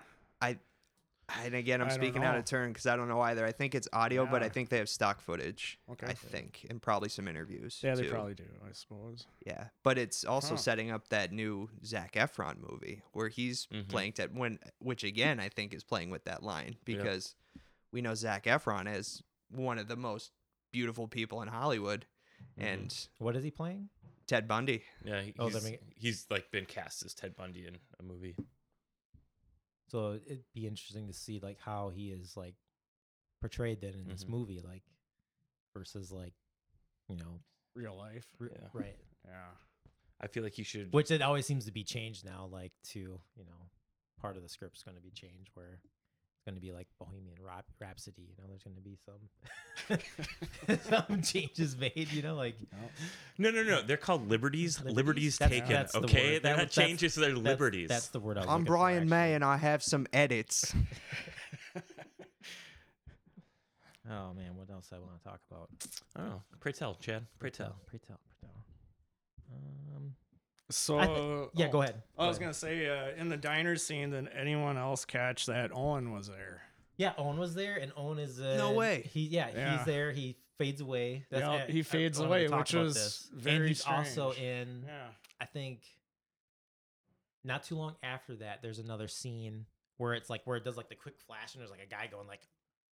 [1.43, 3.45] And again, I'm I speaking out of turn because I don't know either.
[3.45, 5.79] I think it's audio, but I think they have stock footage.
[5.91, 6.05] Okay.
[6.07, 7.79] I think, and probably some interviews.
[7.81, 9.25] Yeah, they probably do, I suppose.
[9.45, 10.57] Yeah, but it's also Huh.
[10.57, 13.87] setting up that new Zac Efron movie where he's Mhm.
[13.89, 17.35] playing Ted, when which again I think is playing with that line because
[17.91, 20.31] we know Zac Efron is one of the most
[20.71, 22.05] beautiful people in Hollywood,
[22.59, 22.63] Mhm.
[22.63, 23.89] and What is he playing?
[24.27, 24.83] Ted Bundy.
[25.03, 28.03] Yeah, he- Oh, he's, that make- he's like been cast as Ted Bundy in a
[28.03, 28.35] movie.
[29.95, 32.55] So it'd be interesting to see like how he is like
[33.39, 34.29] portrayed then in this Mhm.
[34.29, 34.83] movie, like
[35.73, 36.33] versus like
[37.07, 37.39] you know,
[37.75, 38.27] Real life.
[38.41, 38.67] r- Yeah.
[38.73, 38.97] right?
[39.25, 39.51] Yeah.
[40.19, 40.91] I feel like he should.
[40.91, 43.69] Which it always seems to be changed now, like to you know,
[44.19, 46.04] part of the script's going to be changed where it's
[46.45, 48.21] going to be like Bohemian Rhap- Rhapsody.
[48.21, 52.11] You know, there's going to be some some changes made.
[52.13, 52.55] You know, like
[53.37, 53.81] No, no, no.
[53.81, 54.77] They're called liberties.
[54.79, 54.95] Liberties?
[54.95, 55.73] Liberties, That's- taken.
[55.73, 56.13] that's okay, word.
[56.13, 57.15] they're That not was- that's- changes.
[57.15, 57.89] They're that's- liberties.
[57.89, 60.73] That's the word I was I'm looking for, Brian May, and I have some edits.
[64.07, 65.69] Oh man, what else I want to talk about?
[66.19, 67.25] oh, pray tell, Chad.
[67.39, 67.75] Pray tell.
[67.87, 68.63] Pray tell, pray tell.
[69.51, 69.84] Um,
[70.71, 72.01] So I thi- yeah, oh, go ahead.
[72.17, 72.41] I Go was ahead.
[72.41, 76.61] gonna say uh, in the diner scene, did anyone else catch that Owen was there?
[76.97, 79.07] Yeah, Owen was there, and Owen is uh, No way.
[79.13, 79.77] He yeah, Yeah.
[79.77, 80.11] he's there.
[80.11, 81.25] He fades away.
[81.31, 83.29] Yeah, I- he fades wanted to away, which about was this.
[83.33, 84.83] very And he's also in.
[84.87, 85.07] Yeah.
[85.39, 85.81] I think
[87.43, 89.65] not too long after that, there's another scene
[89.97, 92.07] where it's like where it does like the quick flash, and there's like a guy
[92.07, 92.41] going like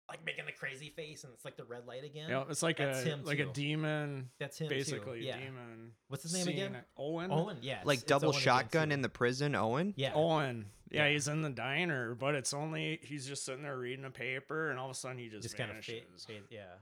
[0.10, 2.30] like making the crazy face, and it's like the red light again.
[2.30, 5.26] Yeah, it's like That's a him, like a demon, That's him, basically Too.
[5.26, 5.38] a Yeah.
[5.39, 5.94] demon.
[6.10, 6.54] What's his name scene.
[6.54, 6.84] again?
[6.98, 7.32] Owen.
[7.32, 7.58] Owen.
[7.62, 8.94] Yeah, it's- like it's double Owen again, shotgun too.
[8.96, 9.94] in the prison, Owen.
[9.98, 10.13] Yeah.
[10.13, 10.70] Owen.
[10.92, 11.12] Yeah, Yeah.
[11.13, 14.78] he's in the diner, but it's only he's just sitting there reading a paper, and
[14.80, 16.26] all of a sudden he just, just kind of vanishes.
[16.26, 16.76] fade, fade, yeah.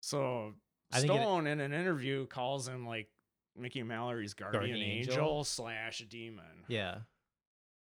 [0.00, 0.54] So
[0.90, 3.08] I think it- Stone in an interview calls him like
[3.56, 5.44] Mickey Mallory's guardian, Guardian angel, angel?
[5.44, 6.64] slash demon.
[6.68, 7.02] Yeah.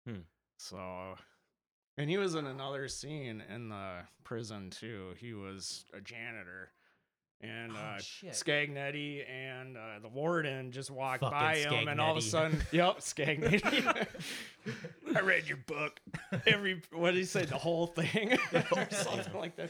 [0.06, 0.22] Hmm.
[0.58, 1.16] So,
[1.98, 5.14] and he was in another scene in the prison too.
[5.18, 6.70] He was a janitor,
[7.42, 8.32] and Oh, uh, shit.
[8.34, 12.62] Scagnetti and uh, the warden just walked Fucking by him, and all of a sudden,
[12.72, 14.08] yep, Scagnetti.
[15.16, 16.00] I read your book.
[16.46, 17.46] Every what did he say?
[17.46, 19.70] The whole thing, or something like that.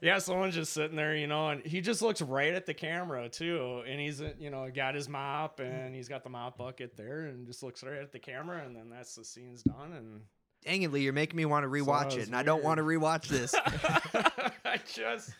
[0.00, 3.28] Yeah, someone's just sitting there, you know, and he just looks right at the camera
[3.28, 6.96] too, and he's uh, you know got his mop and he's got the mop bucket
[6.96, 10.20] there, and just looks right at the camera, and then that's the scene's done, and
[10.64, 12.62] Dang it, Lee, you're making me want to rewatch that it, was and I don't
[12.62, 13.54] want to rewatch this.
[14.64, 15.30] I just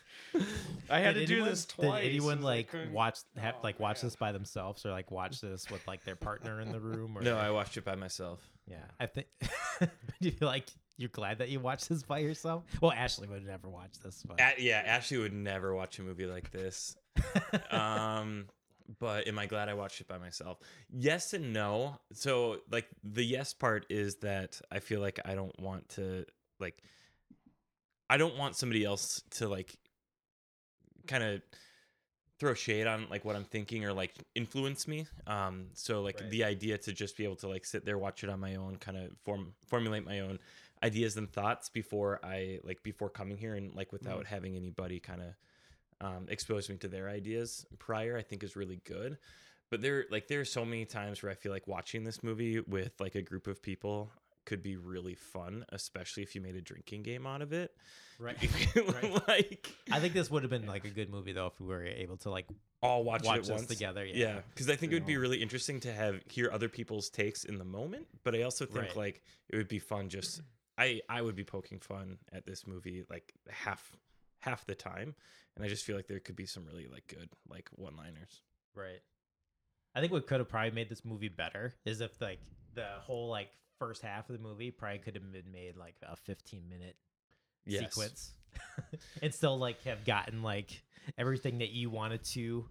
[0.89, 2.01] I had Did to do anyone- this twice.
[2.03, 4.07] Did anyone 'cause I like watch have, Oh, like watch man.
[4.07, 7.17] this by themselves or like watch this with like their partner in the room?
[7.17, 8.39] Or No, I watched it by myself.
[8.65, 9.27] yeah, I think
[9.79, 9.87] do
[10.21, 12.63] you feel like you're glad that you watched this by yourself.
[12.79, 16.25] Well, Ashley would never watch this, but A- yeah, Ashley would never watch a movie
[16.27, 16.95] like this.
[17.71, 18.45] um
[18.99, 20.59] but am i glad i watched it by myself?
[20.89, 21.99] Yes and no.
[22.13, 26.25] So like the yes part is that i feel like i don't want to
[26.59, 26.81] like
[28.09, 29.75] i don't want somebody else to like
[31.07, 31.41] kind of
[32.39, 35.05] throw shade on like what i'm thinking or like influence me.
[35.27, 36.29] Um so like Right.
[36.29, 38.77] the idea to just be able to like sit there watch it on my own
[38.77, 40.39] kind of form formulate my own
[40.83, 45.21] ideas and thoughts before i like before coming here and like without having anybody kind
[45.21, 45.27] of
[46.01, 49.17] um, expose me to their ideas prior i think is really good
[49.69, 52.59] but there like there are so many times where i feel like watching this movie
[52.61, 54.09] with like a group of people
[54.45, 57.71] could be really fun especially if you made a drinking game out of it
[58.17, 58.35] right.
[58.75, 59.27] right.
[59.27, 61.85] like I think this would have been like a good movie though if we were
[61.85, 62.47] able to like
[62.81, 64.03] all watch, watch it once together.
[64.03, 64.15] Yeah.
[64.15, 67.43] yeah because i think it would be really interesting to have hear other people's takes
[67.43, 68.97] in the moment but i also think Right.
[68.97, 70.41] like it would be fun just
[70.79, 73.95] i i would be poking fun at this movie like half
[74.41, 75.15] half the time
[75.55, 78.41] and i just feel like there could be some really like good like one liners
[78.75, 79.01] Right.
[79.93, 82.39] I think what could have probably made this movie better is if like
[82.73, 83.49] the whole like
[83.79, 86.95] first half of the movie probably could have been made like a 15 minute
[87.65, 88.31] yes sequence
[89.21, 90.81] and still like have gotten like
[91.17, 92.65] everything that you wanted to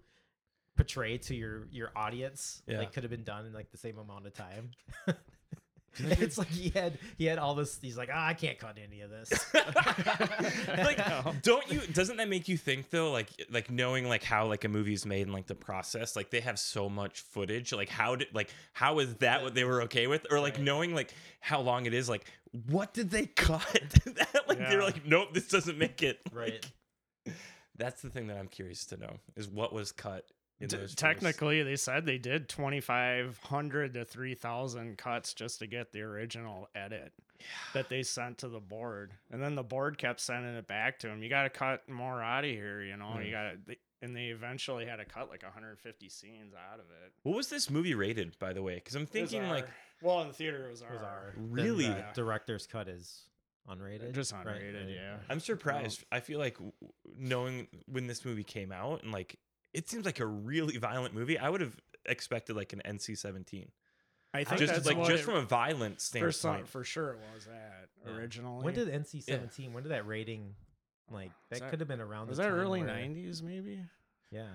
[0.75, 2.79] portray to your your audience Yeah.
[2.79, 4.71] like could have been done in like the same amount of time
[5.99, 9.01] it's like he had he had all this he's like ah, i can't cut any
[9.01, 9.29] of this.
[10.67, 14.63] Like don't you doesn't that make you think though like like knowing like how like
[14.63, 18.15] a movie's made and like the process like they have so much footage like how
[18.15, 20.25] did like how is that what they were okay with?
[20.31, 20.63] Or like Right.
[20.63, 22.25] knowing like how long it is like
[22.69, 23.61] what did they cut?
[24.05, 26.19] That like they're like nope this doesn't make it.
[26.31, 26.65] Right.
[27.77, 30.25] That's the thing that i'm curious to know is what was cut
[30.61, 35.67] in T- those first- technically, they said they did 2,500 to 3,000 cuts just to
[35.67, 37.13] get the original edit
[37.73, 39.13] that they sent to the board.
[39.31, 41.23] And then the board kept sending it back to them.
[41.23, 43.19] You got to cut more out of here, you know?
[43.19, 43.31] You hmm.
[43.31, 43.75] got to.
[44.03, 47.13] And they eventually had to cut like 150 scenes out of it.
[47.21, 49.67] what was this movie rated by the way because i'm thinking like
[50.01, 51.07] well, in the theater, it was, It was R.
[51.07, 51.85] our Really?
[51.85, 53.25] Uh, the director's cut is
[53.69, 54.95] unrated Just unrated, Right.
[54.95, 55.17] yeah.
[55.29, 56.03] I'm surprised.
[56.11, 56.57] I feel like
[57.15, 59.37] knowing when this movie came out and like
[59.73, 61.37] it seems like a really violent movie.
[61.37, 63.67] I would have expected like an NC-17.
[64.33, 66.35] I think Just that's like what just it- from a violent for, standpoint.
[66.35, 68.13] some, for sure it was that Yeah.
[68.13, 68.63] originally.
[68.63, 70.55] when did nc-17 when did that rating
[71.09, 73.83] like that, that- could have been around was the that time early 90s maybe?
[74.31, 74.47] yeah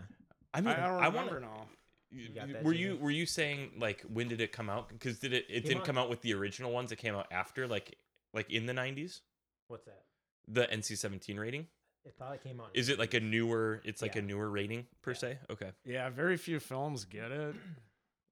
[0.55, 1.69] I mean, I, I don't I remember want now.
[2.11, 2.29] You
[2.63, 2.79] Were Jimmy?
[2.79, 4.89] you were you saying like when did it come out?
[4.89, 6.91] Because did it it Came didn't out- come out with the original ones.
[6.93, 7.99] It came out after like
[8.33, 9.21] like in the 90s.
[9.69, 10.05] what's that
[10.49, 11.67] The NC-17 rating
[12.07, 13.81] i thought it came out in is it like a newer?
[13.85, 14.23] It's like Yeah.
[14.23, 15.17] a newer rating per Yeah.
[15.17, 15.39] se.
[15.51, 15.73] Okay.
[15.85, 17.55] Yeah, very few films get it.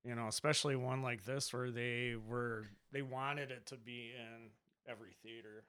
[0.04, 4.50] You know, especially one like this where they were they wanted it to be in
[4.86, 5.64] every theater.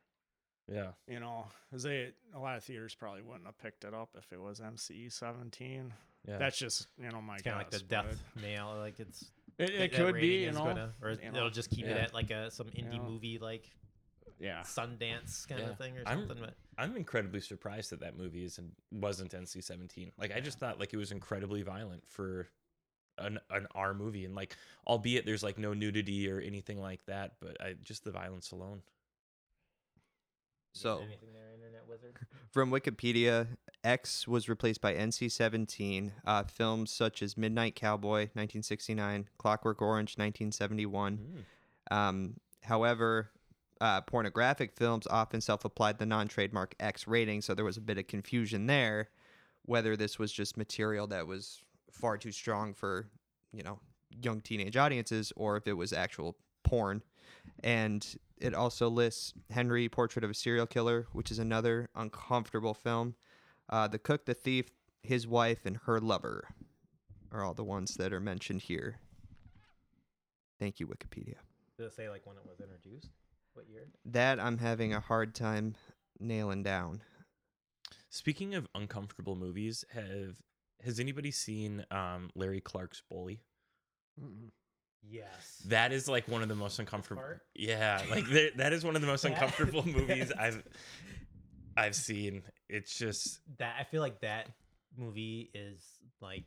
[0.72, 0.92] Yeah.
[1.08, 4.32] You know, because they a lot of theaters probably wouldn't have picked it up if
[4.34, 5.94] it was NC seventeen.
[6.28, 6.38] Yeah.
[6.38, 9.70] That's just you know my kind of like the guess, death nail like it's but
[9.70, 12.14] It, it could be, you know, gonna- or you it'll know, just keep it at
[12.14, 13.04] like a some indie know.
[13.10, 13.70] movie like
[14.40, 14.62] yeah.
[14.62, 15.70] Sundance kind Yeah.
[15.70, 16.38] of thing or I'm- something.
[16.40, 20.12] But I'm incredibly surprised that that movie isn't wasn't NC-17.
[20.18, 22.48] Like I just thought like it was incredibly violent for
[23.18, 27.36] an an R movie and like albeit there's like no nudity or anything like that,
[27.40, 28.82] but I just the violence alone.
[30.74, 32.12] So there,
[32.52, 33.48] from Wikipedia,
[33.86, 36.12] X was replaced by NC-17.
[36.26, 41.18] Uh, films such as Midnight Cowboy (1969), Clockwork Orange (1971).
[41.90, 41.96] Mm.
[41.96, 43.30] Um, however,
[43.82, 48.08] uh, pornographic films often self-applied the non-trademark X rating, so there was a bit of
[48.08, 49.10] confusion there,
[49.64, 51.62] whether this was just material that was
[51.92, 53.08] far too strong for,
[53.52, 53.80] you know,
[54.22, 57.04] young teenage audiences, or if it was actual porn.
[57.64, 58.06] And
[58.38, 63.16] it also lists Henry, Portrait of a Serial Killer, which is another uncomfortable film.
[63.70, 64.68] Uh, the Cook, the Thief,
[65.02, 66.50] his wife, and her lover
[67.32, 68.98] are all the ones that are mentioned here.
[70.60, 71.36] Thank you, Wikipedia.
[71.78, 73.10] Does it say like when it was introduced?
[73.56, 73.88] What year?
[74.06, 75.76] That I'm having a hard time
[76.20, 77.02] nailing down.
[78.10, 80.36] Speaking of uncomfortable movies, have
[80.84, 83.40] has anybody seen um, Larry Clark's Bully?
[84.22, 84.50] Mm-mm.
[85.08, 85.62] Yes.
[85.68, 87.22] That is like one of the most uncomfortable.
[87.22, 87.42] part?
[87.56, 90.62] Yeah, like th- that is one of the most That- uncomfortable movies I've
[91.78, 92.44] I've seen.
[92.70, 94.48] It's just that I feel like that
[94.98, 95.82] movie is
[96.22, 96.44] like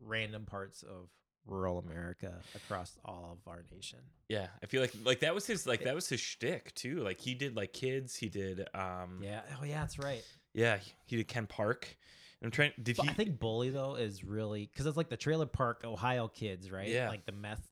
[0.00, 1.08] random parts of
[1.46, 3.98] rural America across all of our nation.
[4.28, 4.48] yeah.
[4.62, 6.96] I feel like like that was his like that was his shtick too.
[7.02, 8.16] Like he did like kids.
[8.16, 9.40] He did um Yeah.
[9.60, 10.24] Oh yeah, that's right.
[10.54, 10.78] yeah.
[11.04, 11.96] He did Ken Park.
[12.42, 12.72] I'm trying.
[12.82, 13.10] Did But he?
[13.10, 16.88] I think Bully though is really because it's like the Trailer Park Ohio Kids, right?
[16.88, 17.08] Yeah.
[17.08, 17.66] Like the meth.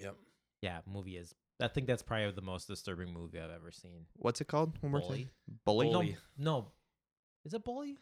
[0.00, 0.16] Yep.
[0.62, 4.06] Yeah, movie is I think that's probably the most disturbing movie I've ever seen.
[4.16, 4.76] What's it called?
[4.80, 5.24] One more Bully.
[5.24, 5.30] time.
[5.64, 5.86] Bully.
[5.90, 6.16] Bully.
[6.38, 6.66] No, no,
[7.44, 7.96] is it Bully?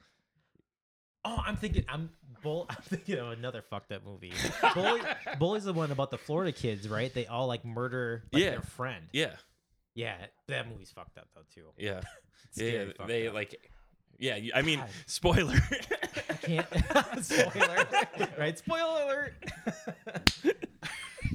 [1.30, 2.08] Oh, I'm thinking I'm
[2.42, 2.64] bull.
[2.70, 4.32] I'm thinking of another fucked up movie.
[4.74, 5.00] Bully,
[5.38, 7.12] Bully's the one about the Florida kids, right?
[7.12, 8.50] They all like murder like, Yeah.
[8.52, 9.04] their friend.
[9.12, 9.32] Yeah,
[9.94, 11.66] Yeah, that movie's fucked up though too.
[11.76, 12.00] yeah,
[12.54, 13.34] yeah, They up.
[13.34, 13.60] like,
[14.18, 14.38] yeah.
[14.54, 14.88] I mean, God.
[15.06, 15.54] spoiler.
[16.30, 16.66] I can't.
[17.24, 17.86] Spoiler,
[18.38, 18.56] right?
[18.58, 19.34] Spoiler alert.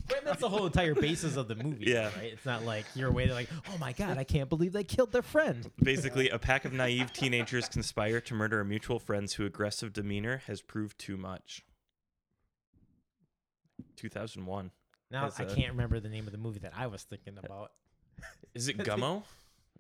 [0.07, 2.05] But that's the whole entire basis of the movie, Yeah.
[2.17, 2.33] right?
[2.33, 5.21] It's not like you're waiting, like, oh my god, I can't believe they killed their
[5.21, 5.69] friend.
[5.81, 10.41] Basically, a pack of naive teenagers conspire to murder a mutual friend's whose aggressive demeanor
[10.47, 11.63] has proved too much.
[13.95, 14.71] 2001.
[15.11, 17.37] Now That's I a- can't remember the name of the movie that I was thinking
[17.37, 17.71] uh, about.
[18.53, 19.23] Is it Gummo?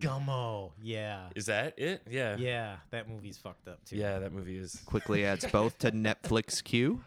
[0.01, 2.01] Gummo, yeah, Is that it?
[2.09, 2.35] Yeah.
[2.37, 3.95] yeah, that movie's fucked up too.
[3.95, 4.81] Yeah, that movie is.
[4.85, 7.01] Quickly adds both to Netflix queue.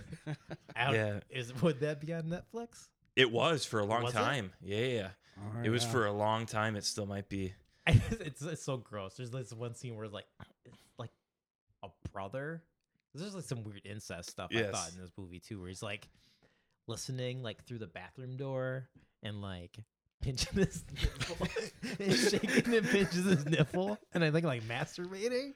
[0.76, 1.20] I don't- Yeah.
[1.30, 2.88] is would that be on Netflix?
[3.16, 4.52] It was for a long Was time.
[4.62, 5.08] Yeah, yeah, yeah.
[5.38, 5.90] Oh, It was yeah.
[5.90, 6.76] for a long time.
[6.76, 7.52] It still might be.
[7.86, 9.14] It's it's so gross.
[9.16, 10.26] There's this one scene where like
[10.64, 11.10] it's like
[11.82, 12.62] a brother.
[13.14, 14.94] There's like some weird incest stuff I thought Yes.
[14.94, 16.08] in this movie too, where he's like
[16.86, 18.88] listening like through the bathroom door
[19.22, 19.76] and like
[20.22, 21.46] pinching his nipple
[21.98, 25.52] and shaking and pinches his nipple, and I think like masturbating.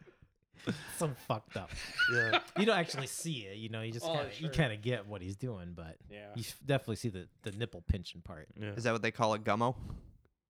[0.99, 1.71] So fucked up.
[2.13, 2.41] Yeah.
[2.59, 3.83] You don't actually see it, you know.
[3.83, 4.51] You just Oh, kinda, you sure.
[4.55, 6.29] kind of get what he's doing, but Yeah.
[6.35, 8.49] you f- definitely see the the nipple pinching part.
[8.61, 8.71] yeah.
[8.71, 9.45] Is that what they call it?
[9.45, 9.75] Gummo?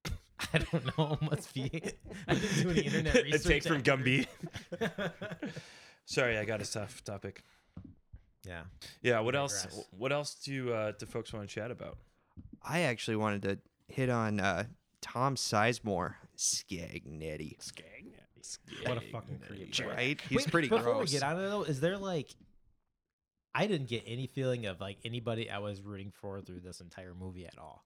[0.53, 1.17] I don't know.
[1.21, 1.69] Must be.
[2.27, 3.43] I didn't do any internet a research.
[3.43, 4.27] take from Gumby.
[6.05, 7.43] Sorry, I got a tough topic.
[8.45, 8.63] yeah.
[9.01, 9.19] Yeah.
[9.19, 9.63] What else?
[9.63, 9.85] Digress.
[9.91, 11.97] What else do uh, do folks want to chat about?
[12.63, 13.59] I actually wanted to
[13.93, 14.65] hit on uh,
[15.01, 17.57] Tom Sizemore, Scagnetti.
[18.85, 19.73] What a fucking creep.
[19.85, 20.19] Right?
[20.21, 21.09] He's Wait, pretty before gross.
[21.09, 22.29] we get out of it, though, is there like,
[23.55, 27.13] I didn't get any feeling of like anybody I was rooting for through this entire
[27.13, 27.83] movie at all.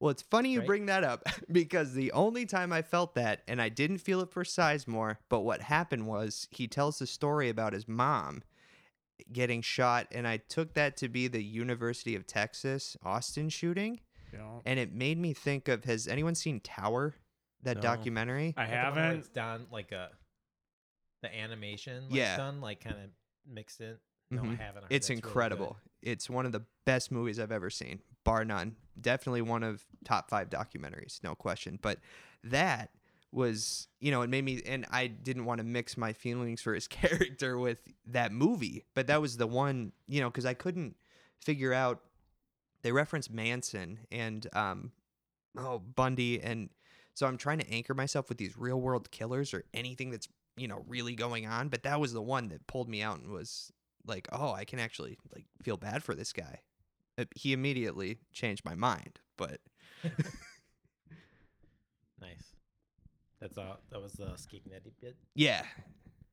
[0.00, 0.66] Well, it's funny you Right?
[0.66, 4.30] bring that up because the only time I felt that, and I didn't feel it
[4.30, 8.42] for Sizemore, but what happened was he tells the story about his mom
[9.32, 14.00] getting shot, and I took that to be the University of Texas Austin shooting,
[14.32, 17.14] You know, and it made me think of has anyone seen Tower,
[17.62, 17.82] that No.
[17.82, 18.54] documentary?
[18.56, 19.18] I Like the one where haven't.
[19.20, 20.10] It's done like a,
[21.22, 22.04] the animation.
[22.04, 22.36] Like, Yeah.
[22.36, 23.10] Done like kind of
[23.46, 23.96] mixed in.
[24.30, 24.58] No, I Mhm.
[24.58, 24.84] haven't.
[24.84, 25.28] I heard It's that's really good.
[25.28, 25.76] incredible.
[26.00, 28.76] It's one of the best movies I've ever seen, bar none.
[29.00, 31.78] Definitely one of top five documentaries, no question.
[31.80, 31.98] But
[32.44, 32.90] that
[33.30, 36.74] was, you know, it made me, and I didn't want to mix my feelings for
[36.74, 38.84] his character with that movie.
[38.94, 40.96] But that was the one, you know, because I couldn't
[41.40, 42.02] figure out.
[42.82, 44.90] They reference Manson and um,
[45.56, 46.68] oh Bundy, and
[47.14, 50.68] so I'm trying to anchor myself with these real world killers or anything that's you
[50.68, 51.68] know really going on.
[51.68, 53.72] But that was the one that pulled me out and was
[54.06, 56.60] like, oh, I can actually like feel bad for this guy.
[57.18, 59.60] Uh, He immediately changed my mind, but
[62.20, 62.54] Nice.
[63.40, 63.78] That's all.
[63.90, 65.16] That was the Scagnetti bit.
[65.34, 65.64] yeah,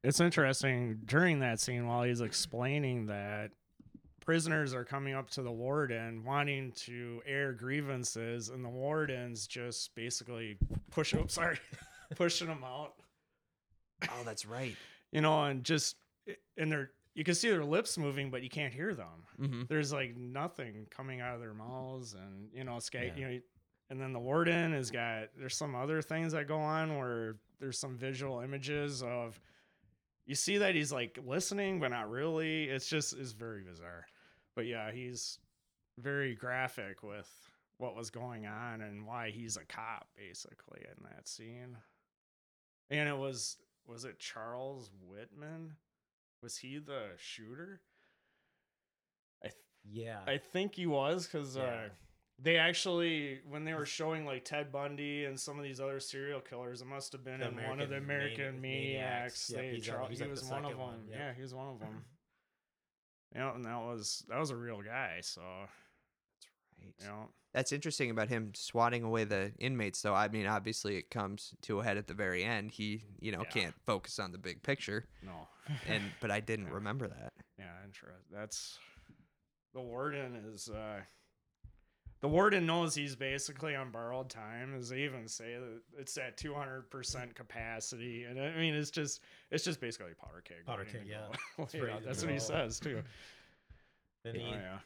[0.04, 3.52] It's interesting during that scene while he's explaining that
[4.30, 9.96] prisoners are coming up to the warden wanting to air grievances, and the warden's just
[9.96, 10.56] basically
[10.92, 11.22] pushing.
[11.22, 11.58] Oops, sorry,
[12.16, 12.94] pushing them out.
[14.08, 14.76] oh, that's right.
[15.12, 15.96] You know, and just
[16.56, 19.08] and they're you can see their lips moving, but you can't hear them.
[19.42, 19.62] Mm-hmm.
[19.68, 23.14] There's like nothing coming out of their mouths, and you know, skate.
[23.18, 23.30] Yeah.
[23.30, 23.40] You know,
[23.90, 25.30] and then the warden has got.
[25.36, 29.40] There's some other things that go on where there's some visual images of.
[30.28, 32.66] You see that he's like listening, but not really.
[32.66, 34.06] It's just is very bizarre.
[34.60, 35.40] But yeah, he's
[35.98, 37.30] very graphic with
[37.78, 41.78] what was going on and why he's a cop basically in that scene.
[42.90, 43.56] And it was
[43.88, 45.78] was it Charles Whitman?
[46.44, 47.80] Was he the shooter?
[49.42, 49.56] I th-
[49.90, 50.20] Yeah.
[50.28, 51.88] I think he was because uh,
[52.38, 56.42] they actually, when they were showing like Ted Bundy and some of these other serial
[56.42, 59.52] killers, it must have been The in one of the American American Mani- Maniacs.
[59.52, 59.52] Maniacs.
[59.52, 60.80] Yep, they, he's on- Charl- he's he was one of them.
[60.80, 61.18] one, yep.
[61.18, 62.04] Yeah, he was one of them.
[63.36, 65.20] Yeah, and that was that was a real guy.
[65.22, 66.48] So that's
[66.82, 66.94] Right.
[67.00, 70.14] you know, That's interesting about him swatting away the inmates, though.
[70.16, 72.72] I mean, obviously, it comes to a head at the very end.
[72.72, 73.50] He, you know, Yeah.
[73.50, 75.48] can't focus on the big picture, no,
[75.88, 77.34] and but I didn't remember that.
[77.58, 78.24] yeah, interesting.
[78.32, 78.78] That's
[79.74, 80.70] the warden is.
[80.70, 81.02] uh
[82.22, 86.38] the warden knows he's basically on borrowed time, as they even say that it's at
[86.38, 90.66] two hundred percent capacity, and I mean it's just it's just basically a powder keg.
[90.66, 91.28] Powder keg, yeah.
[91.58, 91.68] go.
[91.74, 93.02] Yeah, that's what he says too.
[94.24, 94.80] then, Oh yeah,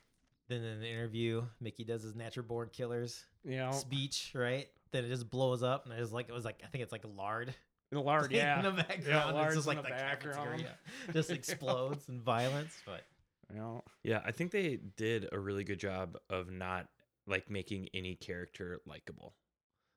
[0.47, 3.71] then in the interview, Mickey does his natural born killers yeah.
[3.71, 4.67] speech, right?
[4.91, 7.05] Then it just blows up, and it's like it was like I think it's like
[7.15, 7.53] lard.
[7.91, 9.35] The lard, playing yeah, in the background.
[9.35, 10.65] lard's it's just in like the the background.
[11.13, 12.75] just explodes in violence.
[12.87, 13.03] But
[13.51, 16.87] You know, Yeah, I think they did a really good job of not
[17.27, 19.35] like making any character likable.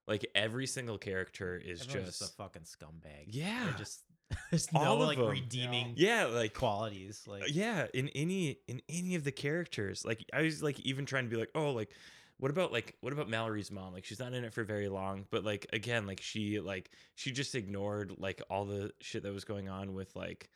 [0.06, 3.26] Like every single character is Everyone's just a fucking scumbag.
[3.28, 3.64] Yeah.
[3.64, 4.02] They're just
[4.50, 5.28] there's All no of like them.
[5.28, 7.22] redeeming yeah, like qualities.
[7.26, 10.04] Uh, like yeah, in any in any of the characters.
[10.04, 11.90] Like I was like even trying to be like, oh, like
[12.38, 13.92] what about like what about Mallory's mom?
[13.92, 17.30] Like she's not in it for very long, but like again, like she like she
[17.32, 20.50] just ignored like all the shit that was going on with like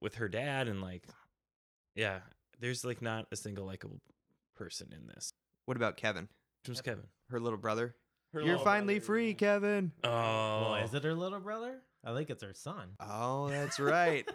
[0.00, 1.04] with her dad and like
[1.94, 2.20] yeah,
[2.60, 4.00] there's like not a single likable
[4.54, 5.32] person in this.
[5.66, 6.28] What about Kevin,
[6.64, 7.04] Just Kevin.
[7.30, 7.94] her little brother?
[8.32, 9.34] Her You're little finally brother, free, yeah.
[9.34, 9.92] Kevin.
[10.04, 11.78] Oh, well, is it her little brother?
[12.04, 12.90] I think it's her son.
[13.00, 14.28] Oh, that's right.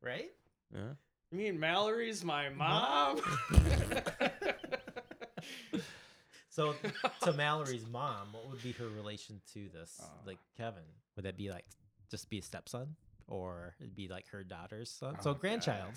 [0.00, 0.30] right?
[0.74, 0.80] Yeah.
[1.32, 3.20] You mean Mallory's my mom?
[6.50, 6.74] So
[7.22, 9.98] to Mallory's mom, what would be her relation to this?
[10.02, 10.06] Uh.
[10.26, 10.82] like Kevin,
[11.16, 11.64] would that be like
[12.10, 12.94] just be a stepson,
[13.26, 15.16] or it'd be like her daughter's son?
[15.22, 15.94] so Oh, grandchild.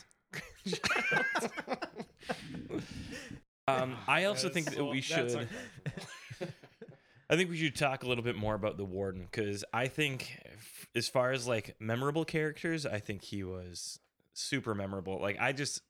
[3.67, 5.47] Um, I also think that we should.
[7.29, 10.39] I think we should talk a little bit more about the warden because I think,
[10.53, 13.99] f- as far as like memorable characters, I think he was
[14.33, 15.19] super memorable.
[15.19, 15.81] Like I just,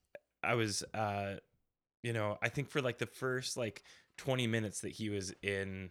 [0.41, 1.35] I was, uh,
[2.03, 3.83] you know, I think for like the first like
[4.17, 5.89] twenty minutes that he was in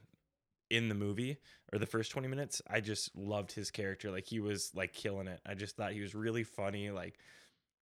[0.71, 1.37] in the movie
[1.73, 5.29] or the first 20 minutes i just loved his character like he was like killing
[5.29, 7.19] it i just thought he was really funny like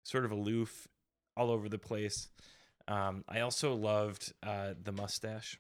[0.03, 0.89] sort of aloof
[1.37, 2.29] all over the place
[2.89, 5.59] um i also loved uh the mustache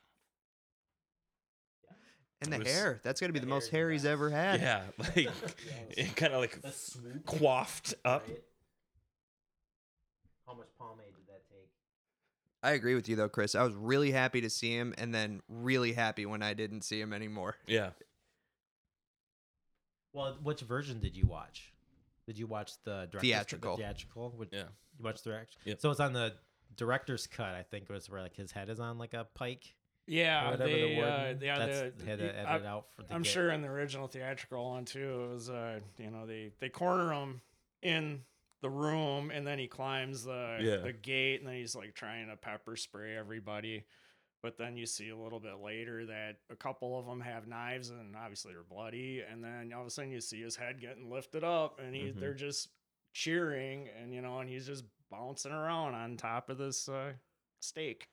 [2.42, 3.00] And the was- hair.
[3.04, 4.60] That's got to be The the most hair hair he's ever had.
[4.60, 5.28] Yeah, like
[5.90, 8.24] it kind of like The swoop, coiffed up.
[8.26, 8.42] right?
[10.48, 11.68] How much pomade did that take?
[12.64, 13.54] I agree with you though, Chris.
[13.54, 17.00] I was really happy to see him, and then really happy when I didn't see
[17.00, 17.54] him anymore.
[17.68, 17.90] Yeah,
[20.12, 21.72] Well, which version did you watch?
[22.26, 23.76] Did you watch the director's Theatrical.
[23.76, 24.34] The theatrical.
[24.36, 24.64] Which, yeah.
[24.98, 25.56] You watched the direct.
[25.64, 25.80] Yep.
[25.80, 26.34] So it's on the
[26.76, 27.54] director's cut.
[27.54, 29.74] I think was where like his head is on like a pike.
[30.06, 33.02] yeah, whatever they, the uh, yeah, That's, the, they had to edit I, out for.
[33.02, 36.26] The I'm get- sure in the original theatrical one too, it was uh, you know,
[36.26, 37.40] they they corner him
[37.82, 38.22] in
[38.62, 40.76] the room, and then he climbs the Yeah.
[40.78, 43.84] the gate, and then he's like trying to pepper spray everybody.
[44.42, 47.90] But then you see a little bit later that a couple of them have knives,
[47.90, 49.20] and obviously they're bloody.
[49.28, 52.06] And then all of a sudden you see his head getting lifted up, and he
[52.10, 52.18] Mhm.
[52.18, 52.68] they're just
[53.12, 57.12] cheering, and you know, and he's just bouncing around on top of this uh,
[57.60, 58.08] stake.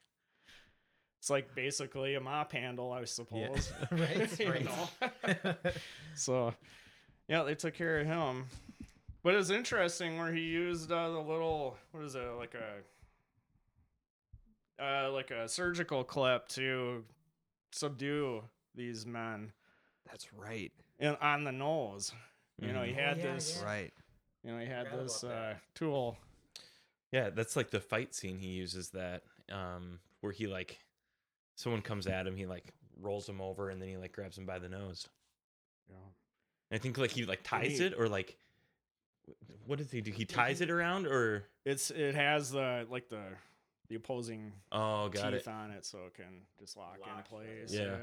[1.18, 3.04] It's like basically a mop handle, I Yeah.
[3.06, 3.72] suppose.
[3.90, 4.38] right.
[4.40, 4.64] You right.
[4.64, 5.54] know?
[6.14, 6.54] So,
[7.28, 8.46] yeah, they took care of him.
[9.22, 12.82] But it's interesting where he used uh, the little what is it like a
[14.82, 17.04] uh, like a surgical clip to
[17.72, 18.42] subdue
[18.74, 19.52] these men
[20.06, 20.72] That's right.
[20.98, 22.12] in, on the nose.
[22.60, 22.98] You know, he Mhm.
[22.98, 23.56] Oh, had yeah, this.
[23.58, 23.64] yeah.
[23.66, 23.92] Right.
[24.42, 26.16] You know, he had Forgot this uh, tool.
[27.12, 27.30] Yeah.
[27.30, 28.38] That's like the fight scene.
[28.38, 30.78] He uses that um where he like
[31.56, 32.64] someone comes at him, he like
[33.00, 35.08] rolls him over, and then he like grabs him by the nose.
[35.88, 36.00] You know.
[36.72, 38.36] I think like he like ties he- it or like
[39.26, 40.10] wh- what does he do?
[40.12, 43.22] He ties it around or It's it has the like the
[43.88, 45.48] the opposing oh, got teeth it.
[45.48, 47.72] on it, so it can just lock, in place.
[47.72, 47.96] yeah.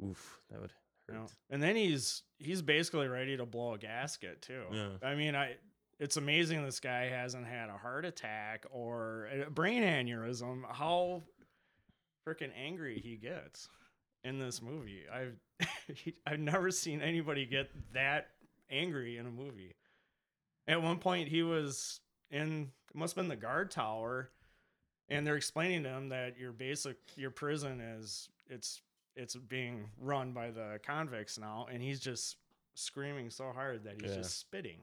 [0.00, 0.06] yeah.
[0.06, 0.72] Oof, that would
[1.06, 1.20] you hurt.
[1.20, 1.26] know.
[1.50, 4.62] And then he's he's basically ready to blow a gasket too.
[4.72, 4.88] Yeah.
[5.02, 5.56] I mean, I
[5.98, 10.62] it's amazing this guy hasn't had a heart attack or a brain aneurysm.
[10.70, 11.22] How
[12.26, 13.68] freaking angry he gets
[14.24, 15.04] in this movie.
[15.12, 15.36] I've
[16.26, 18.28] I've never seen anybody get that
[18.70, 19.74] angry in a movie.
[20.66, 24.30] At one point, he was in it must have been the guard tower,
[25.08, 28.82] and they're explaining to him that your basic your prison is it's
[29.16, 32.36] it's being run by the convicts now, and he's just
[32.74, 34.18] screaming so hard that he's Yeah.
[34.18, 34.78] just spitting.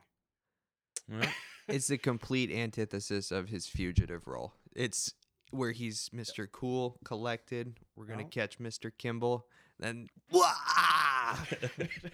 [1.09, 1.29] Well,
[1.67, 4.53] It's the complete antithesis of his fugitive role.
[4.75, 5.13] It's
[5.51, 6.47] where he's Mr.
[6.51, 7.79] Cool, collected.
[7.95, 8.29] We're gonna Well.
[8.29, 8.91] catch Mr.
[8.97, 9.47] Kimble.
[9.79, 11.37] Then Wah!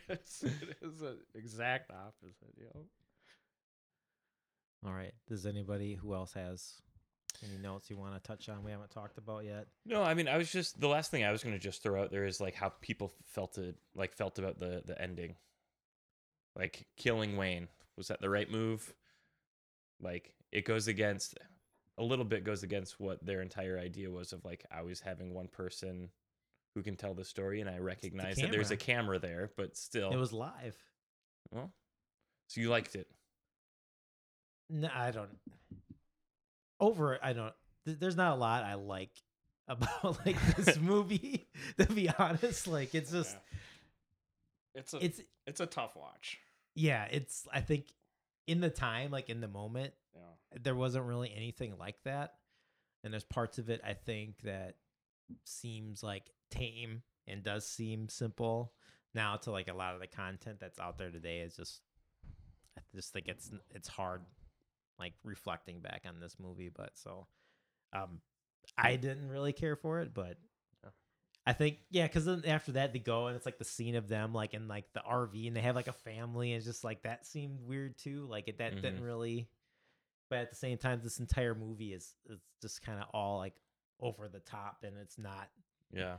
[0.09, 2.53] it's, it is an exact opposite.
[2.57, 2.85] You know?
[4.85, 5.13] All right.
[5.27, 6.81] Does anybody who else has
[7.43, 8.63] any notes you want to touch on?
[8.63, 9.67] We haven't talked about yet.
[9.85, 12.01] No, I mean, I was just the last thing I was going to just throw
[12.01, 15.35] out there is like how people felt it, like felt about the the ending.
[16.55, 17.67] Like killing Wayne
[18.01, 18.91] was that the right move?
[20.01, 21.37] Like it goes against
[21.99, 25.47] a little bit goes against what their entire idea was of like always having one
[25.47, 26.09] person
[26.73, 30.09] who can tell the story, and I recognize that there's a camera there, but still,
[30.11, 30.75] It was live.
[31.51, 31.71] well.
[32.47, 33.07] So you liked it?
[34.69, 35.29] No, I don't.
[36.79, 37.53] Over, I don't.
[37.85, 39.11] th- There's not a lot I like
[39.67, 41.47] about like this movie.
[41.77, 43.59] To be honest, like it's just Yeah.
[44.81, 46.39] It's a it's, it's a tough watch.
[46.75, 47.05] Yeah.
[47.11, 47.85] It's I think
[48.47, 50.59] in the time, like in the moment, Yeah.
[50.61, 52.35] there wasn't really anything like that.
[53.03, 54.75] And there's parts of it I think that
[55.45, 58.73] seems like tame and does seem simple
[59.13, 61.81] now to like a lot of the content that's out there today is just
[62.77, 64.21] I just think it's it's hard
[64.99, 67.27] like reflecting back on this movie but so
[67.93, 68.19] um
[68.77, 70.37] I didn't really care for it but.
[71.45, 74.07] I think yeah cuz then after that they go and it's like the scene of
[74.07, 76.83] them like in like the RV and they have like a family and it's just
[76.83, 79.05] like that seemed weird too like it that didn't Mhm.
[79.05, 79.49] really
[80.29, 83.55] but at the same time this entire movie is it's just kind of all like
[83.99, 85.49] over the top and it's not
[85.91, 86.17] Yeah.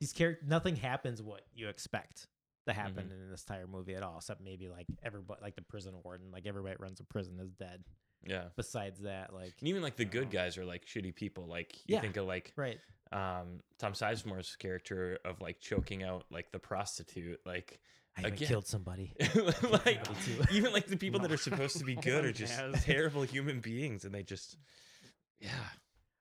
[0.00, 2.26] these characters nothing happens what you expect
[2.66, 3.22] to happen Mm-hmm.
[3.22, 6.46] in this entire movie at all except maybe like everybody like the prison warden like
[6.46, 7.84] everybody that runs a prison is dead
[8.24, 8.48] Yeah.
[8.56, 10.30] besides that like And even like the good Oh.
[10.30, 11.46] guys are like shitty people.
[11.46, 12.00] Like you Yeah.
[12.00, 12.80] think of like right
[13.12, 17.40] um Tom Sizemore's character of like choking out like the prostitute.
[17.46, 17.80] Like
[18.16, 18.48] i Again.
[18.48, 19.12] killed somebody
[19.84, 20.00] like
[20.50, 24.04] even like the people that are supposed to be good are just terrible human beings
[24.04, 24.56] and they just
[25.40, 25.50] yeah.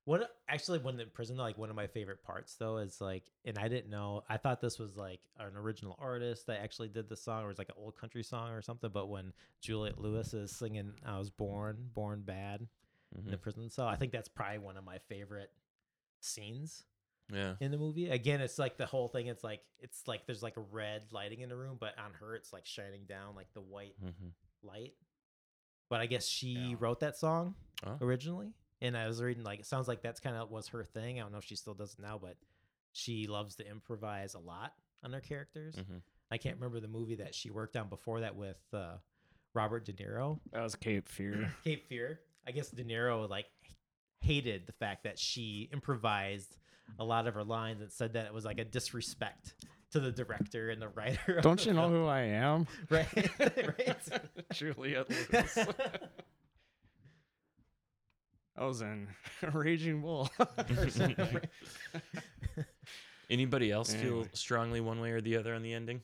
[0.06, 3.58] What actually when in prison, like one of my favorite parts though is like, and
[3.58, 4.24] I didn't know.
[4.30, 7.50] I thought this was like an original artist that actually did the song, or it
[7.50, 8.90] was like an old country song or something.
[8.94, 12.66] But when Juliette Lewis is singing "I Was Born, Born Bad"
[13.18, 13.42] in the Mhm.
[13.42, 15.52] prison cell, I think that's probably one of my favorite
[16.28, 16.84] scenes
[17.32, 17.56] Yeah.
[17.60, 18.10] in the movie.
[18.10, 19.28] Again, it's like the whole thing.
[19.28, 22.36] It's like it's like there's like a red lighting in the room, but on her,
[22.36, 24.32] it's like shining down like the white Mhm.
[24.64, 24.94] light.
[25.90, 26.76] But I guess she Yeah.
[26.80, 27.56] wrote that song
[27.86, 27.98] Oh.
[28.02, 31.20] originally, and I was reading like it sounds like that's kind of was her thing.
[31.20, 32.38] I don't know if she still does it now, but
[32.92, 34.74] she loves to improvise a lot
[35.04, 35.76] on her characters.
[35.76, 36.02] Mhm.
[36.32, 38.98] I can't remember the movie that she worked on before that with uh,
[39.54, 41.54] Robert De Niro, That was Cape Fear.
[41.64, 42.22] Cape Fear.
[42.46, 43.50] I guess De Niro like
[44.28, 46.58] hated the fact that she improvised
[47.00, 49.54] a lot of her lines and said that it was like a disrespect
[49.92, 51.40] to the director and the writer.
[51.42, 52.68] Don't you know who I am?
[52.90, 53.08] Right,
[53.40, 53.98] right.
[54.54, 55.58] Juliette Lewis.
[58.58, 59.08] I was in
[59.54, 60.30] Raging Bull.
[63.30, 64.30] Anybody else feel Anyway.
[64.34, 66.02] strongly one way or the other on the ending?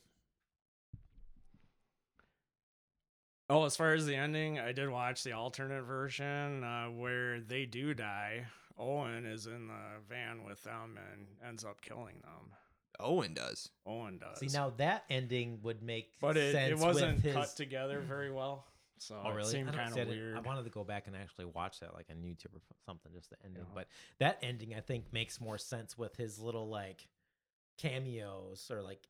[3.50, 7.66] Oh, as far as the ending, I did watch the alternate version uh, where they
[7.66, 8.46] do die.
[8.78, 12.52] Owen is in the van with them and ends up killing them.
[13.00, 13.70] Owen does.
[13.86, 14.40] Owen does.
[14.40, 17.34] See now that ending would make but it, sense it wasn't with his...
[17.34, 18.66] cut together very well.
[19.00, 19.52] So Oh it really?
[19.52, 20.38] seemed I kind of didn't- weird.
[20.38, 23.30] I wanted to go back and actually watch that, like on YouTube or something, just
[23.32, 23.64] the ending.
[23.64, 23.74] Yeah.
[23.76, 23.88] But
[24.20, 27.08] that ending, I think, makes more sense with his little like
[27.78, 29.02] cameos or like,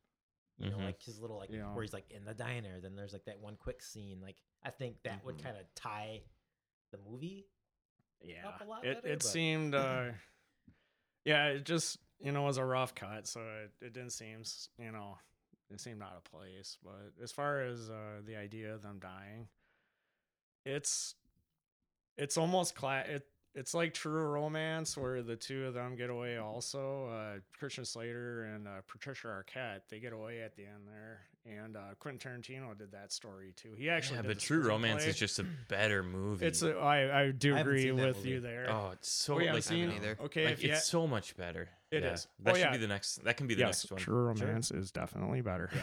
[0.58, 0.84] you know, Mhm.
[0.84, 1.72] like his little like Yeah.
[1.74, 2.80] where he's like in the diner.
[2.80, 4.20] Then there's like that one quick scene.
[4.20, 5.42] Like I think that would Mhm.
[5.42, 6.22] kind of tie
[6.90, 7.46] the movie.
[8.20, 10.12] yeah up a lot it, better, it but- seemed uh
[11.26, 14.42] yeah it just you know was a rough cut so it, it didn't seem
[14.78, 15.18] you know
[15.70, 19.46] it seemed out of place but as far as uh the idea of them dying
[20.64, 21.16] it's
[22.16, 26.38] it's almost cla- it it's like true romance where the two of them get away
[26.38, 31.20] also uh christian slater and uh, patricia arquette they get away at the end there
[31.46, 34.62] and uh quentin tarantino did that story too he actually yeah, did but the True
[34.66, 35.08] Romance screenplay.
[35.08, 36.46] is just a better movie.
[36.46, 39.38] it's a, I, I do I haven't agree with you there oh, it's so Oh,
[39.38, 40.18] yeah, I've like seen either.
[40.24, 41.68] Okay, like, if you it's so much better.
[41.90, 42.12] It yeah.
[42.12, 42.26] is.
[42.40, 42.72] That Oh, should yeah.
[42.72, 43.24] be the next.
[43.24, 44.00] That can be the yes, next one.
[44.00, 44.46] True Sure.
[44.46, 45.70] Romance is definitely better.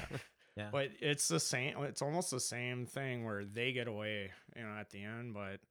[0.57, 0.67] Yeah.
[0.69, 1.76] But it's the same.
[1.84, 5.34] It's almost the same thing where they get away, you know, at the end.
[5.34, 5.61] But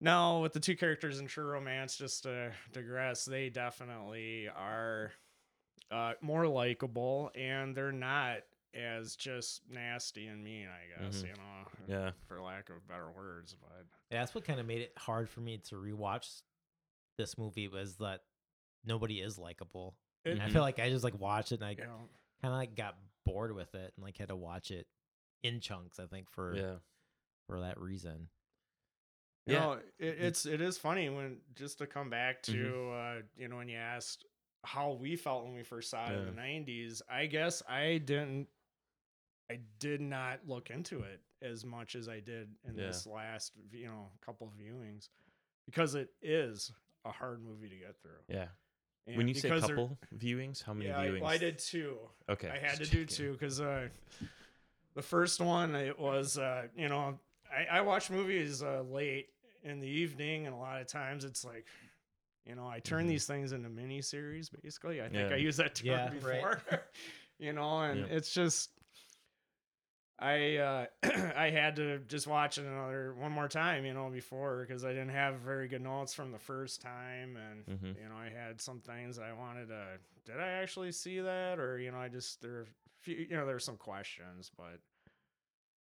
[0.00, 5.12] no, with the two characters in True Romance, just to digress, they definitely are
[5.90, 8.38] uh, more likable, and they're not
[8.74, 10.68] as just nasty and mean.
[10.68, 11.28] I guess Mhm.
[11.28, 12.10] you know, Yeah.
[12.26, 13.54] for lack of better words.
[13.54, 16.42] But Yeah, that's what kind of made it hard for me to rewatch
[17.16, 18.24] this movie was that
[18.84, 19.96] nobody is likable.
[20.24, 22.08] it, I feel like I just like watched it and I you know,
[22.42, 24.86] kind of like got bored with it and like had to watch it
[25.42, 25.98] in chunks.
[25.98, 26.78] I think for Yeah.
[27.46, 28.28] for that reason.
[29.48, 29.60] You Yeah.
[29.60, 33.20] know, it, it's it is funny when just to come back to Mhm.
[33.20, 34.24] uh, you know when you asked
[34.64, 37.00] how we felt when we first saw it in the '90s.
[37.08, 38.48] I guess I didn't.
[39.50, 42.88] I did not look into it as much as I did in Yeah.
[42.88, 45.08] this last you know couple of viewings
[45.66, 46.70] because it is
[47.06, 48.20] a hard movie to get through.
[48.28, 48.48] Yeah.
[49.06, 51.20] And when you say couple viewings, how many yeah, I, viewings?
[51.22, 51.98] well, I did two.
[52.28, 52.50] Okay.
[52.50, 53.88] I had to do two because uh,
[54.94, 57.18] the first one it was uh, you know
[57.50, 59.30] I, I watch movies uh, late
[59.62, 61.66] in the evening and a lot of times it's like
[62.46, 63.08] you know I turn Mhm.
[63.08, 65.02] these things into mini series basically.
[65.02, 65.36] I think Yeah.
[65.36, 66.12] I used that term Yeah, right.
[66.12, 66.62] before.
[67.38, 68.10] you know, and Yep.
[68.10, 68.70] it's just
[70.18, 70.86] I uh,
[71.36, 74.88] I had to just watch it another one more time, you know, before because I
[74.88, 77.94] didn't have very good notes from the first time, and Mhm.
[77.96, 79.84] you know I had some things that I wanted to.
[80.26, 82.66] Did I actually see that, or you know I just there, are a
[83.02, 84.80] few, you know, there's some questions, but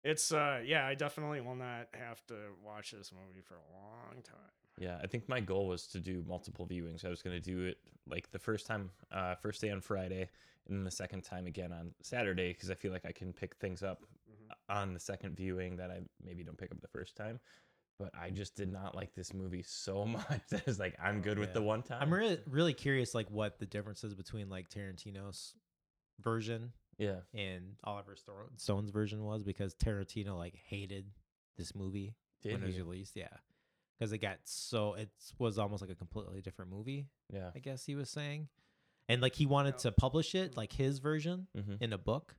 [0.04, 4.22] it's uh yeah, I definitely will not have to watch this movie for a long
[4.24, 4.38] time.
[4.80, 7.06] Yeah, I think my goal was to do multiple viewings.
[7.06, 7.78] I was going to do it
[8.10, 10.28] like the first time, uh, first day on Friday,
[10.68, 13.56] and then the second time again on Saturday because I feel like I can pick
[13.58, 14.56] things up Mhm.
[14.70, 17.40] on the second viewing that I maybe don't pick up the first time.
[18.00, 20.06] But I just did not like this movie so
[20.40, 21.54] much that it's like I'm good with Yeah.
[21.54, 22.02] the one time.
[22.02, 25.54] I'm really really curious like what the difference is between like Tarantino's
[26.20, 26.74] version
[27.04, 28.16] yeah, and Oliver
[28.58, 31.06] Stone's version was because Tarantino like hated
[31.58, 32.82] this movie did when it was he?
[32.82, 33.16] released.
[33.16, 33.28] Yeah,
[33.98, 37.08] because it got so it was almost like a completely different movie.
[37.32, 38.48] Yeah, I guess he was saying,
[39.10, 39.90] and like he wanted Yeah.
[39.90, 42.36] to publish it like his version hmm in a book,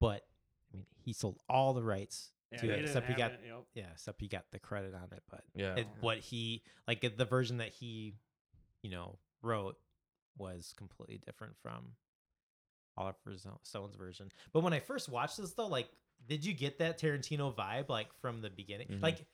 [0.00, 0.26] but
[0.72, 3.18] I mean he sold all the rights Yeah, to he it didn't except he have
[3.18, 3.64] got it, yep.
[3.74, 5.76] yeah except he got the credit on it, but yeah.
[5.76, 8.14] it, what he like the version that he
[8.82, 9.76] you know wrote
[10.38, 11.92] was completely different from
[12.96, 14.30] Oliver Stone's version.
[14.52, 15.88] But when I first watched this though, like,
[16.28, 18.88] did you get that Tarantino vibe like from the beginning?
[18.88, 19.02] Mm-hmm.
[19.02, 19.26] Like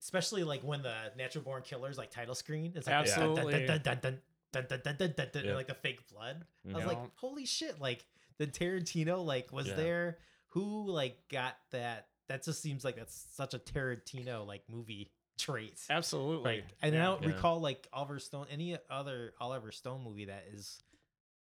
[0.00, 5.76] especially like when the natural born killers like title screen is like absolutely like the
[5.82, 6.44] fake blood.
[6.72, 7.80] I was like, holy shit!
[7.80, 8.04] Like
[8.38, 12.08] the Tarantino, like was there who like got that?
[12.28, 15.78] That just seems like that's such a Tarantino like movie trait.
[15.90, 16.56] Absolutely.
[16.56, 20.82] Like, and I don't recall like Oliver Stone any other Oliver Stone movie that is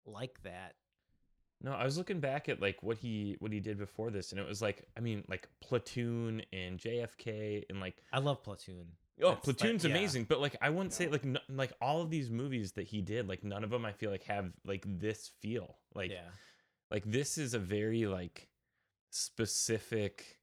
[0.07, 0.75] like that.
[1.63, 4.41] No, I was looking back at like what he what he did before this, and
[4.41, 8.87] it was like I mean like Platoon and JFK and like I love Platoon.
[9.23, 9.91] oh That's, like, Platoon's yeah.
[9.91, 13.03] amazing, but like I wouldn't say like n- like all of these movies that he
[13.03, 16.31] did, like none of them I feel like have like this feel like yeah,
[16.91, 18.49] like this is a very like
[19.11, 20.39] specific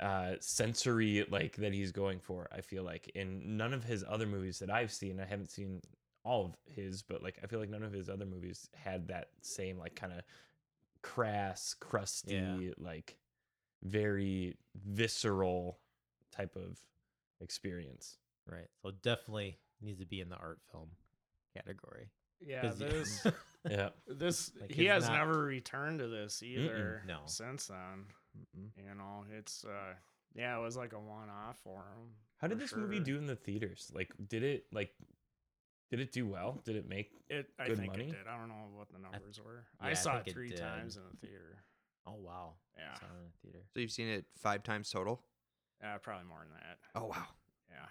[0.00, 4.26] uh sensory like that he's going for i feel like in none of his other
[4.26, 5.80] movies that i've seen i haven't seen
[6.24, 9.28] all of his but like i feel like none of his other movies had that
[9.40, 10.20] same like kind of
[11.02, 12.70] crass crusty Yeah.
[12.78, 13.16] like
[13.82, 14.56] very
[14.86, 15.78] visceral
[16.30, 16.78] type of
[17.40, 18.18] experience
[18.50, 18.68] right.
[18.82, 20.88] So definitely needs to be in the art film
[21.56, 22.10] category.
[22.40, 22.72] Yeah.
[22.76, 23.26] this
[23.70, 27.02] yeah this Like, he has not- never returned to this either.
[27.06, 27.18] no.
[27.26, 28.06] since then.
[28.56, 28.68] Mm-mm.
[28.76, 29.94] You know, it's uh,
[30.34, 32.08] yeah, it was like a one-off for him.
[32.38, 34.92] how did for this movie do in the theaters like did it like
[35.92, 38.04] did it do well did it make It, I good think money?
[38.08, 38.26] it did.
[38.28, 39.64] I don't know what the numbers were.
[39.80, 40.58] yeah, I I saw think it it three did.
[40.58, 41.58] times in the theater.
[42.06, 43.64] Oh wow, Yeah, Saw it in the theater.
[43.74, 45.22] So you've seen it five times total?
[45.80, 46.78] yeah, probably more than that.
[46.94, 47.26] Oh wow.
[47.70, 47.86] Yeah,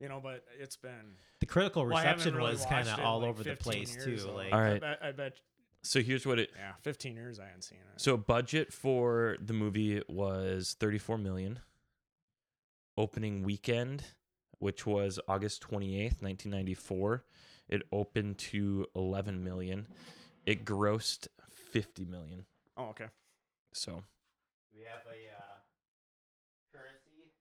[0.00, 3.28] you know, but it's been The critical well, reception really was kind of all like,
[3.28, 4.18] over the place years, too.
[4.18, 5.34] so Like, All I bet, I bet.
[5.82, 8.00] so here's what it Yeah, fifteen years I hadn't seen it.
[8.00, 11.58] So budget for the movie was 34 million.
[12.98, 14.04] Opening weekend,
[14.62, 17.24] which was August 28th, 1994,
[17.68, 19.88] it opened to 11 million.
[20.46, 21.26] It grossed
[21.72, 22.44] 50 million.
[22.76, 23.06] oh, okay.
[23.72, 24.02] So,
[24.72, 25.42] we have a uh,
[26.72, 27.32] currency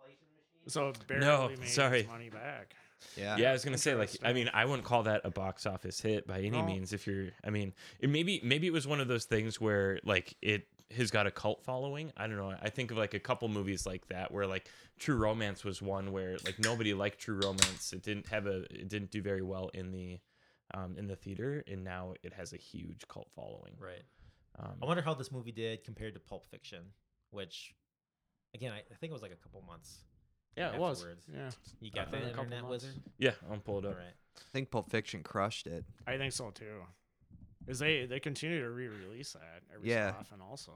[0.00, 0.68] inflation machine.
[0.68, 2.00] So it barely No, made sorry.
[2.00, 2.74] its money back.
[3.16, 3.36] Yeah.
[3.36, 5.66] yeah, I was going to say like I mean, I wouldn't call that a box
[5.66, 6.62] office hit by any No.
[6.62, 10.00] means if you're I mean, it maybe maybe it was one of those things where
[10.04, 12.12] like it has got a cult following.
[12.16, 12.54] I don't know.
[12.62, 14.68] I think of like a couple movies like that where like
[14.98, 17.92] True Romance was one where like nobody liked True Romance.
[17.92, 20.18] It didn't have a it didn't do very well in the
[20.72, 23.74] um in the theater and now it has a huge cult following.
[23.78, 24.02] right.
[24.58, 26.84] Um, I wonder how this movie did compared to Pulp Fiction,
[27.32, 27.74] which,
[28.54, 30.04] again, I, I think it was like a couple months.
[30.56, 31.04] Yeah, it was.
[31.32, 32.84] Yeah, You got Uh, that a couple internet months.
[32.84, 33.02] wizard?
[33.18, 33.96] yeah, I'll pull it up.
[33.96, 34.14] right.
[34.38, 35.84] I think Pulp Fiction crushed it.
[36.06, 36.82] I think so too.
[37.66, 40.12] Is they they continue to re-release that every Yeah.
[40.12, 40.72] so often also.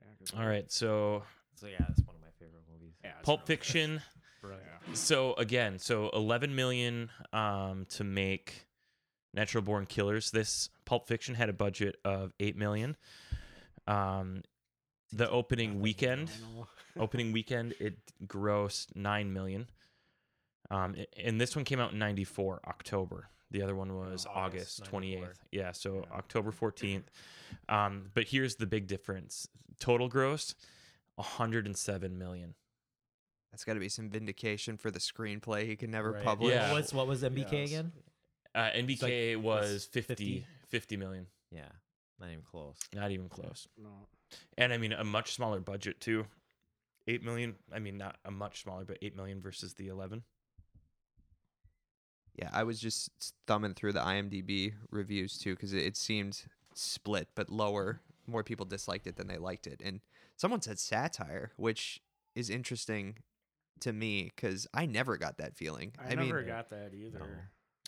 [0.00, 1.24] Yeah, 'cause All right, so
[1.54, 2.94] So yeah, that's one of my favorite movies.
[3.04, 3.46] Yeah, Pulp really.
[3.56, 4.02] Fiction
[4.44, 4.94] Yeah.
[4.94, 8.66] So again, so 11 million um, to make
[9.34, 10.30] Natural Born Killers.
[10.30, 12.96] This Pulp Fiction had a budget of 8 million.
[13.88, 14.42] Um,
[15.12, 16.30] the opening weekend,
[16.96, 19.68] opening weekend, it grossed 9 million.
[20.70, 23.28] Um, and this one came out in 94, October.
[23.56, 25.34] The other one was August, August 28th.
[25.50, 26.16] Yeah, so Yeah.
[26.18, 27.04] October 14th.
[27.70, 29.48] Um, but here's the big difference.
[29.80, 30.54] Total gross
[31.14, 32.54] 107 million.
[33.50, 36.22] That's got to be some vindication for the screenplay he can never Right.
[36.24, 36.52] publish.
[36.52, 36.70] Yeah.
[36.72, 37.68] What's what was NBK Yes.
[37.70, 37.92] again?
[38.54, 40.46] Uh, NBK was was 50, 50?
[40.68, 41.26] 50 million.
[41.50, 41.70] Yeah,
[42.18, 42.76] not even close.
[42.92, 43.68] Not even close.
[43.78, 44.06] No.
[44.58, 46.26] And I mean, a much smaller budget too.
[47.06, 47.56] 8 million.
[47.72, 50.24] I mean, not a much smaller, but 8 million versus the 11.
[52.36, 53.10] Yeah, I was just
[53.46, 56.42] thumbing through the IMDb reviews too because it, it seemed
[56.74, 58.00] split, but lower.
[58.26, 60.00] More people disliked it than they liked it, and
[60.36, 62.00] someone said satire, which
[62.34, 63.18] is interesting
[63.80, 65.92] to me because I never got that feeling.
[65.98, 67.20] I, I, mean, never got that either.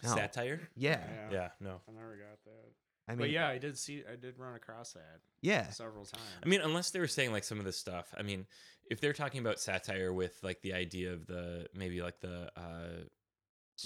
[0.02, 0.14] No.
[0.14, 0.68] Satire?
[0.76, 1.28] yeah, Yeah.
[1.32, 1.80] Yeah, no.
[1.88, 2.72] I never got that.
[3.08, 6.22] I mean, but yeah, I did see, I did run across that yeah, several times.
[6.44, 8.14] I mean, unless they were saying like some of the stuff.
[8.16, 8.46] I mean,
[8.90, 13.04] if they're talking about satire with like the idea of the maybe like the uh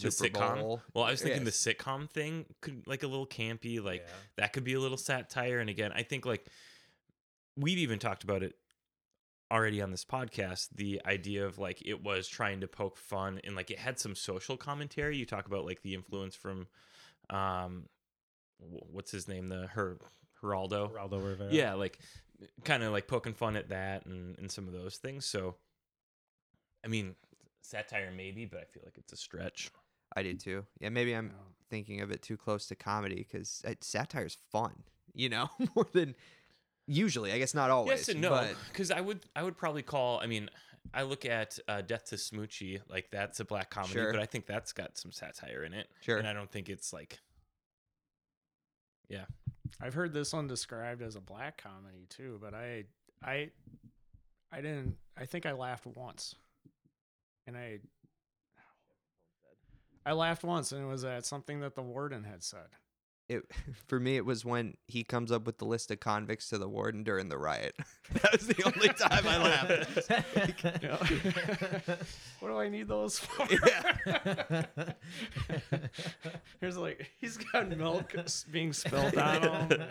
[0.01, 0.57] the sitcom.
[0.59, 0.83] Bowl.
[0.95, 1.63] Well, I was thinking Yes.
[1.63, 4.13] the sitcom thing could like a little campy, like Yeah.
[4.37, 5.59] that could be a little satire.
[5.59, 6.47] And again, I think like
[7.57, 8.55] we've even talked about it
[9.51, 10.69] already on this podcast.
[10.75, 14.15] The idea of like it was trying to poke fun and like it had some
[14.15, 15.17] social commentary.
[15.19, 16.69] You talk about like the influence from,
[17.29, 17.89] um,
[18.59, 19.49] what's his name?
[19.49, 19.99] The her
[20.43, 20.91] Geraldo.
[20.93, 21.53] Geraldo Rivera.
[21.53, 21.99] Yeah, like
[22.65, 25.27] kind of like poking fun at that and and some of those things.
[25.27, 25.57] So,
[26.85, 27.15] I mean,
[27.61, 29.71] satire maybe, but I feel like it's a stretch.
[30.17, 30.67] I do too.
[30.81, 31.33] Yeah, maybe I'm Yeah.
[31.71, 34.83] thinking of it too close to comedy because satire's fun,
[35.15, 36.15] you know, more than
[36.87, 37.33] usually.
[37.33, 38.01] I guess not always.
[38.01, 40.21] yes and no, because I would I would probably call.
[40.21, 40.51] I mean,
[40.93, 44.13] I look at uh, Death to Smoochy like that's a black comedy, Sure.
[44.13, 45.89] but I think that's got some satire in it.
[46.01, 46.19] Sure.
[46.19, 47.19] and I don't think it's like
[49.09, 49.25] yeah.
[49.81, 52.85] I've heard this one described as a black comedy too, but I,
[53.25, 53.51] I,
[54.53, 54.97] I didn't.
[55.17, 56.35] I think I laughed once,
[57.47, 57.81] and I,
[60.05, 62.67] I laughed once, and it was at something that the warden had said.
[63.29, 63.45] it
[63.87, 66.69] for me it was when he comes up with the list of convicts to the
[66.69, 67.75] warden during the riot.
[68.13, 70.11] that was the only time I laughed.
[70.83, 71.97] Yeah.
[72.41, 73.47] what do I need those for?
[73.67, 74.65] Yeah.
[76.61, 78.15] There's like he's got milk
[78.51, 79.83] being spilled on him.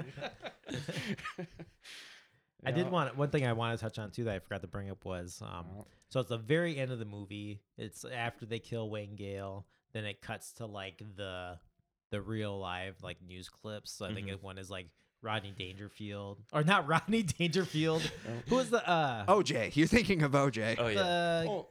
[2.63, 4.67] I did want one thing I want to touch on too that I forgot to
[4.67, 5.65] bring up was um
[6.09, 7.61] so it's the very end of the movie.
[7.77, 11.57] It's after they kill Wayne Gale, then it cuts to like the
[12.11, 13.91] the real live like news clips.
[13.91, 14.31] So I think Mhm.
[14.33, 14.87] it one is like
[15.21, 18.01] Rodney Dangerfield or not Rodney Dangerfield.
[18.49, 20.75] Who was the uh OJ, you're thinking of OJ.
[20.79, 20.93] oh yeah.
[21.43, 21.67] the Oh,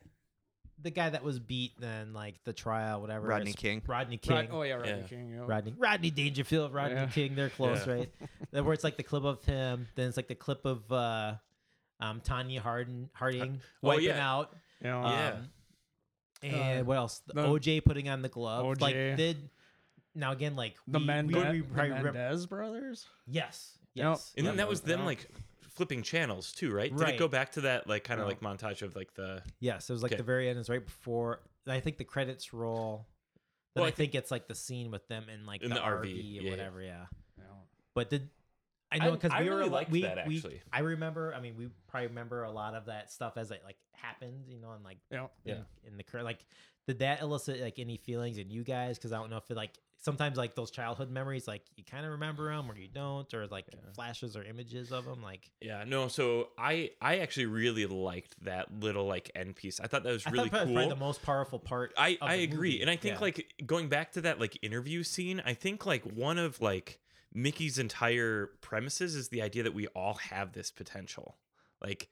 [0.82, 3.82] the guy that was beat then like the trial whatever Rodney It's King.
[3.86, 4.36] Rodney King.
[4.36, 5.06] Rod, oh yeah, Rodney Yeah.
[5.08, 5.30] King.
[5.30, 5.40] Yeah.
[5.46, 7.06] Rodney Rodney Dangerfield, Rodney Yeah.
[7.06, 7.92] King, they're close, Yeah.
[7.92, 8.14] right?
[8.50, 11.34] then where it's like the clip of him, then it's like the clip of uh
[12.00, 14.30] um Tonya Harding Harding oh, wiping yeah.
[14.32, 14.56] out.
[14.80, 15.36] You know, Yeah.
[16.42, 17.18] Um, and Uh, what else?
[17.26, 18.80] The the- OJ putting on the glove.
[18.80, 19.50] Like did
[20.14, 23.06] now again like the we, Mendez, we, we the probably rem- Mendez brothers.
[23.26, 23.76] yes.
[23.94, 24.04] Yep.
[24.04, 24.32] Yes.
[24.36, 25.26] And then that was them like
[25.72, 26.90] flipping channels too, right?
[26.90, 27.14] Did Right.
[27.14, 28.28] it go back to that like kind of No.
[28.28, 30.16] like montage of like the Yes, it was like Okay.
[30.18, 33.06] the very end is right before I think the credits roll.
[33.74, 35.76] Then Well, I, I think, it's like the scene with them in like In the,
[35.76, 36.50] the RV, RV, or yeah, yeah.
[36.50, 37.06] whatever, yeah.
[37.36, 37.44] You.
[37.94, 38.28] But did
[38.92, 40.60] I I- know because we were really li- liked we, that, we- actually.
[40.72, 41.34] I remember.
[41.34, 44.58] I mean, we probably remember a lot of that stuff as it like happened, you
[44.58, 45.26] know, and like Yeah.
[45.44, 45.54] Yeah.
[45.84, 46.44] in, in the current like
[46.86, 48.98] did that elicit like any feelings in you guys?
[48.98, 52.06] Because I don't know if it like sometimes like those childhood memories like you kind
[52.06, 53.78] of remember them or you don't, or like Yeah.
[53.94, 55.22] flashes or images of them.
[55.22, 56.08] Like yeah no.
[56.08, 59.78] So I I actually really liked that little like end piece.
[59.78, 60.88] I thought that was really thought probably, cool.
[60.88, 61.92] the most powerful part.
[61.96, 62.70] I, of I the agree.
[62.70, 62.80] movie.
[62.80, 63.20] And I think Yeah.
[63.20, 66.98] like going back to that like interview scene, I think like one of like
[67.32, 71.36] Mickey's entire premises is the idea that we all have this potential.
[71.80, 72.08] Like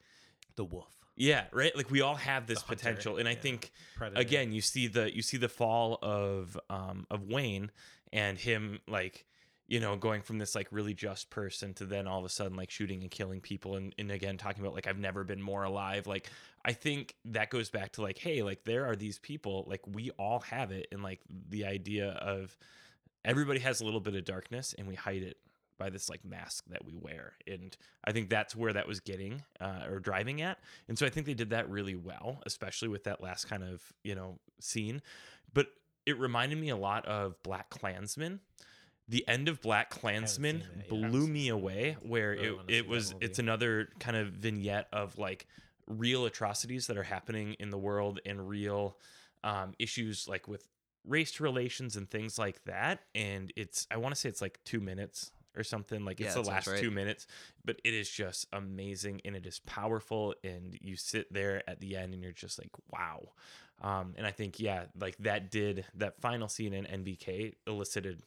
[0.56, 1.76] the wolf yeah, right?
[1.76, 3.16] Like we all have this hunter, potential.
[3.16, 3.38] And I yeah.
[3.38, 7.70] think predator again you see the you see the fall of um of Wayne
[8.12, 9.26] and him like
[9.66, 12.56] you know going from this like really just person to then all of a sudden
[12.56, 15.64] like shooting and killing people and, and again talking about like I've never been more
[15.64, 16.30] alive like
[16.64, 20.10] I think that goes back to like hey like there are these people like we
[20.12, 22.56] all have it and like the idea of
[23.28, 25.36] everybody has a little bit of darkness and we hide it
[25.78, 27.34] by this like mask that we wear.
[27.46, 30.58] And i think that's where that was getting uh, or driving at.
[30.88, 33.82] And so i think they did that really well especially with that last kind of
[34.02, 35.02] you know scene.
[35.54, 35.68] But
[36.06, 38.40] it reminded me a lot of black klansman.
[39.10, 41.08] The end of black klansman seen that, yeah.
[41.08, 45.46] blew me away where Really it, it was it's another kind of vignette of like
[45.86, 48.96] real atrocities that are happening in the world and real
[49.44, 50.66] um, issues like with
[51.08, 54.80] race relations and things like that and it's i want to say it's like two
[54.80, 56.78] minutes or something like Yeah, it's the last right.
[56.78, 57.26] two minutes
[57.64, 61.96] but it is just amazing and it is powerful and you sit there at the
[61.96, 63.30] end and you're just like wow
[63.80, 68.22] um, and i think yeah like that did that final scene in nbk elicited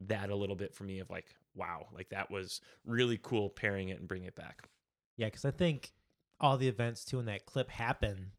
[0.00, 3.88] that a little bit for me of like wow like that was really cool pairing
[3.90, 4.68] it and bring it back
[5.16, 5.92] Yeah, because I think
[6.40, 8.32] all the events too in that clip happened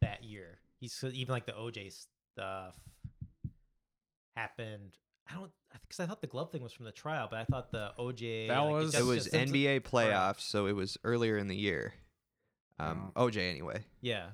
[0.00, 0.58] that year.
[0.80, 2.74] He's so even like the OJ stuff
[4.36, 4.96] happened.
[5.28, 5.50] I don't
[5.82, 8.48] because I thought the glove thing was from the trial, but I thought the OJ
[8.48, 11.56] That like, was- It Jessica was Simpson- NBA playoffs, so it was earlier in the
[11.56, 11.94] year.
[12.78, 13.84] Um, OJ anyway.
[14.00, 14.28] Yeah.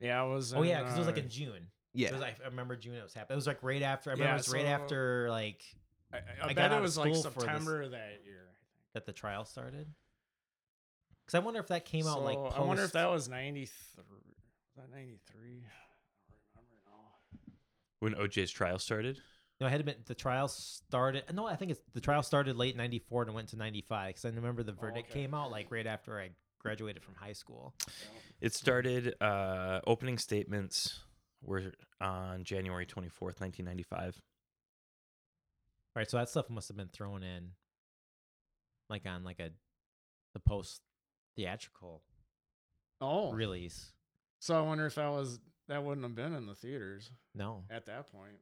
[0.00, 0.54] Yeah, it was.
[0.54, 1.66] Oh yeah, because it was like uh, in June.
[1.92, 2.08] Yeah.
[2.08, 3.34] It was, I I remember June it was happening.
[3.34, 4.10] It was like right after.
[4.10, 5.64] I remember Yeah, it was right after like
[6.12, 7.34] I, I, I got bet it was like school this.
[7.34, 8.46] September that year.
[8.94, 9.88] that the trial started.
[11.26, 12.36] Because I wonder if that came out like.
[12.36, 14.36] So, I wonder if that was ninety three.
[14.76, 15.64] Was that ninety three?
[15.66, 17.52] I don't remember now.
[17.98, 19.20] when oj's trial started
[19.60, 21.24] No, it had been the trial started.
[21.34, 24.28] No, I think it's the trial started late '94 and went to '95 because I
[24.28, 25.22] remember the verdict okay.
[25.22, 26.30] came out like right after I
[26.60, 27.74] graduated from high school.
[28.40, 29.14] It started.
[29.20, 31.00] Uh, opening statements
[31.42, 34.22] were on January 24th, 1995.
[35.96, 37.50] All right, so that stuff must have been thrown in,
[38.88, 39.50] like on like a
[40.34, 40.82] the post
[41.36, 42.02] theatrical
[43.00, 43.92] Oh, release.
[44.38, 47.86] so I wonder if that was that wouldn't have been in the theaters No, at
[47.86, 48.36] that point.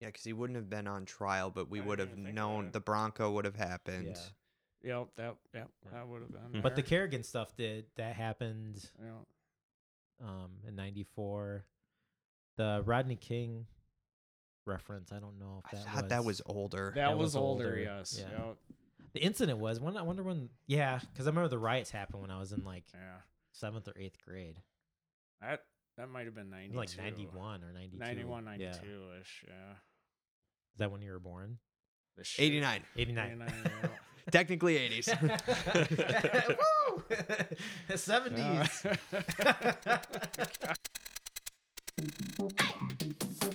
[0.00, 2.28] Yeah, because he wouldn't have been on trial, but we I would didn't have think
[2.28, 2.72] of known that.
[2.74, 4.16] the Bronco would have happened.
[4.84, 4.98] Yeah.
[5.00, 6.60] Yep, that yep, that would have been.
[6.60, 6.62] Mhm.
[6.62, 6.88] but the there.
[6.88, 9.10] Kerrigan stuff did that happened Yeah.
[10.20, 11.64] um in '94.
[12.56, 13.66] The Rodney King
[14.66, 16.92] reference, I don't know if I that thought was, that was older.
[16.94, 18.16] that, that was, was older, older, Yes.
[18.20, 18.46] yeah.
[18.46, 18.56] Yep.
[19.14, 19.80] the incident was.
[19.80, 22.62] When I wonder when, yeah, because I remember the riots happened when I was in
[22.64, 23.20] like Yeah.
[23.52, 24.62] seventh or eighth grade.
[25.40, 25.64] That
[25.96, 26.76] that might have been It ninety.
[26.76, 27.98] like 91 or 92.
[27.98, 29.44] 91, 92 ish.
[29.48, 29.74] Yeah.
[30.74, 31.58] Is that when you were born?
[32.16, 32.82] The 89.
[32.96, 33.26] 89.
[33.26, 33.52] 89,
[33.82, 33.88] yeah.
[34.30, 35.08] Technically 80s.
[36.58, 37.02] Woo!
[37.90, 38.84] 70s.
[43.40, 43.47] Uh,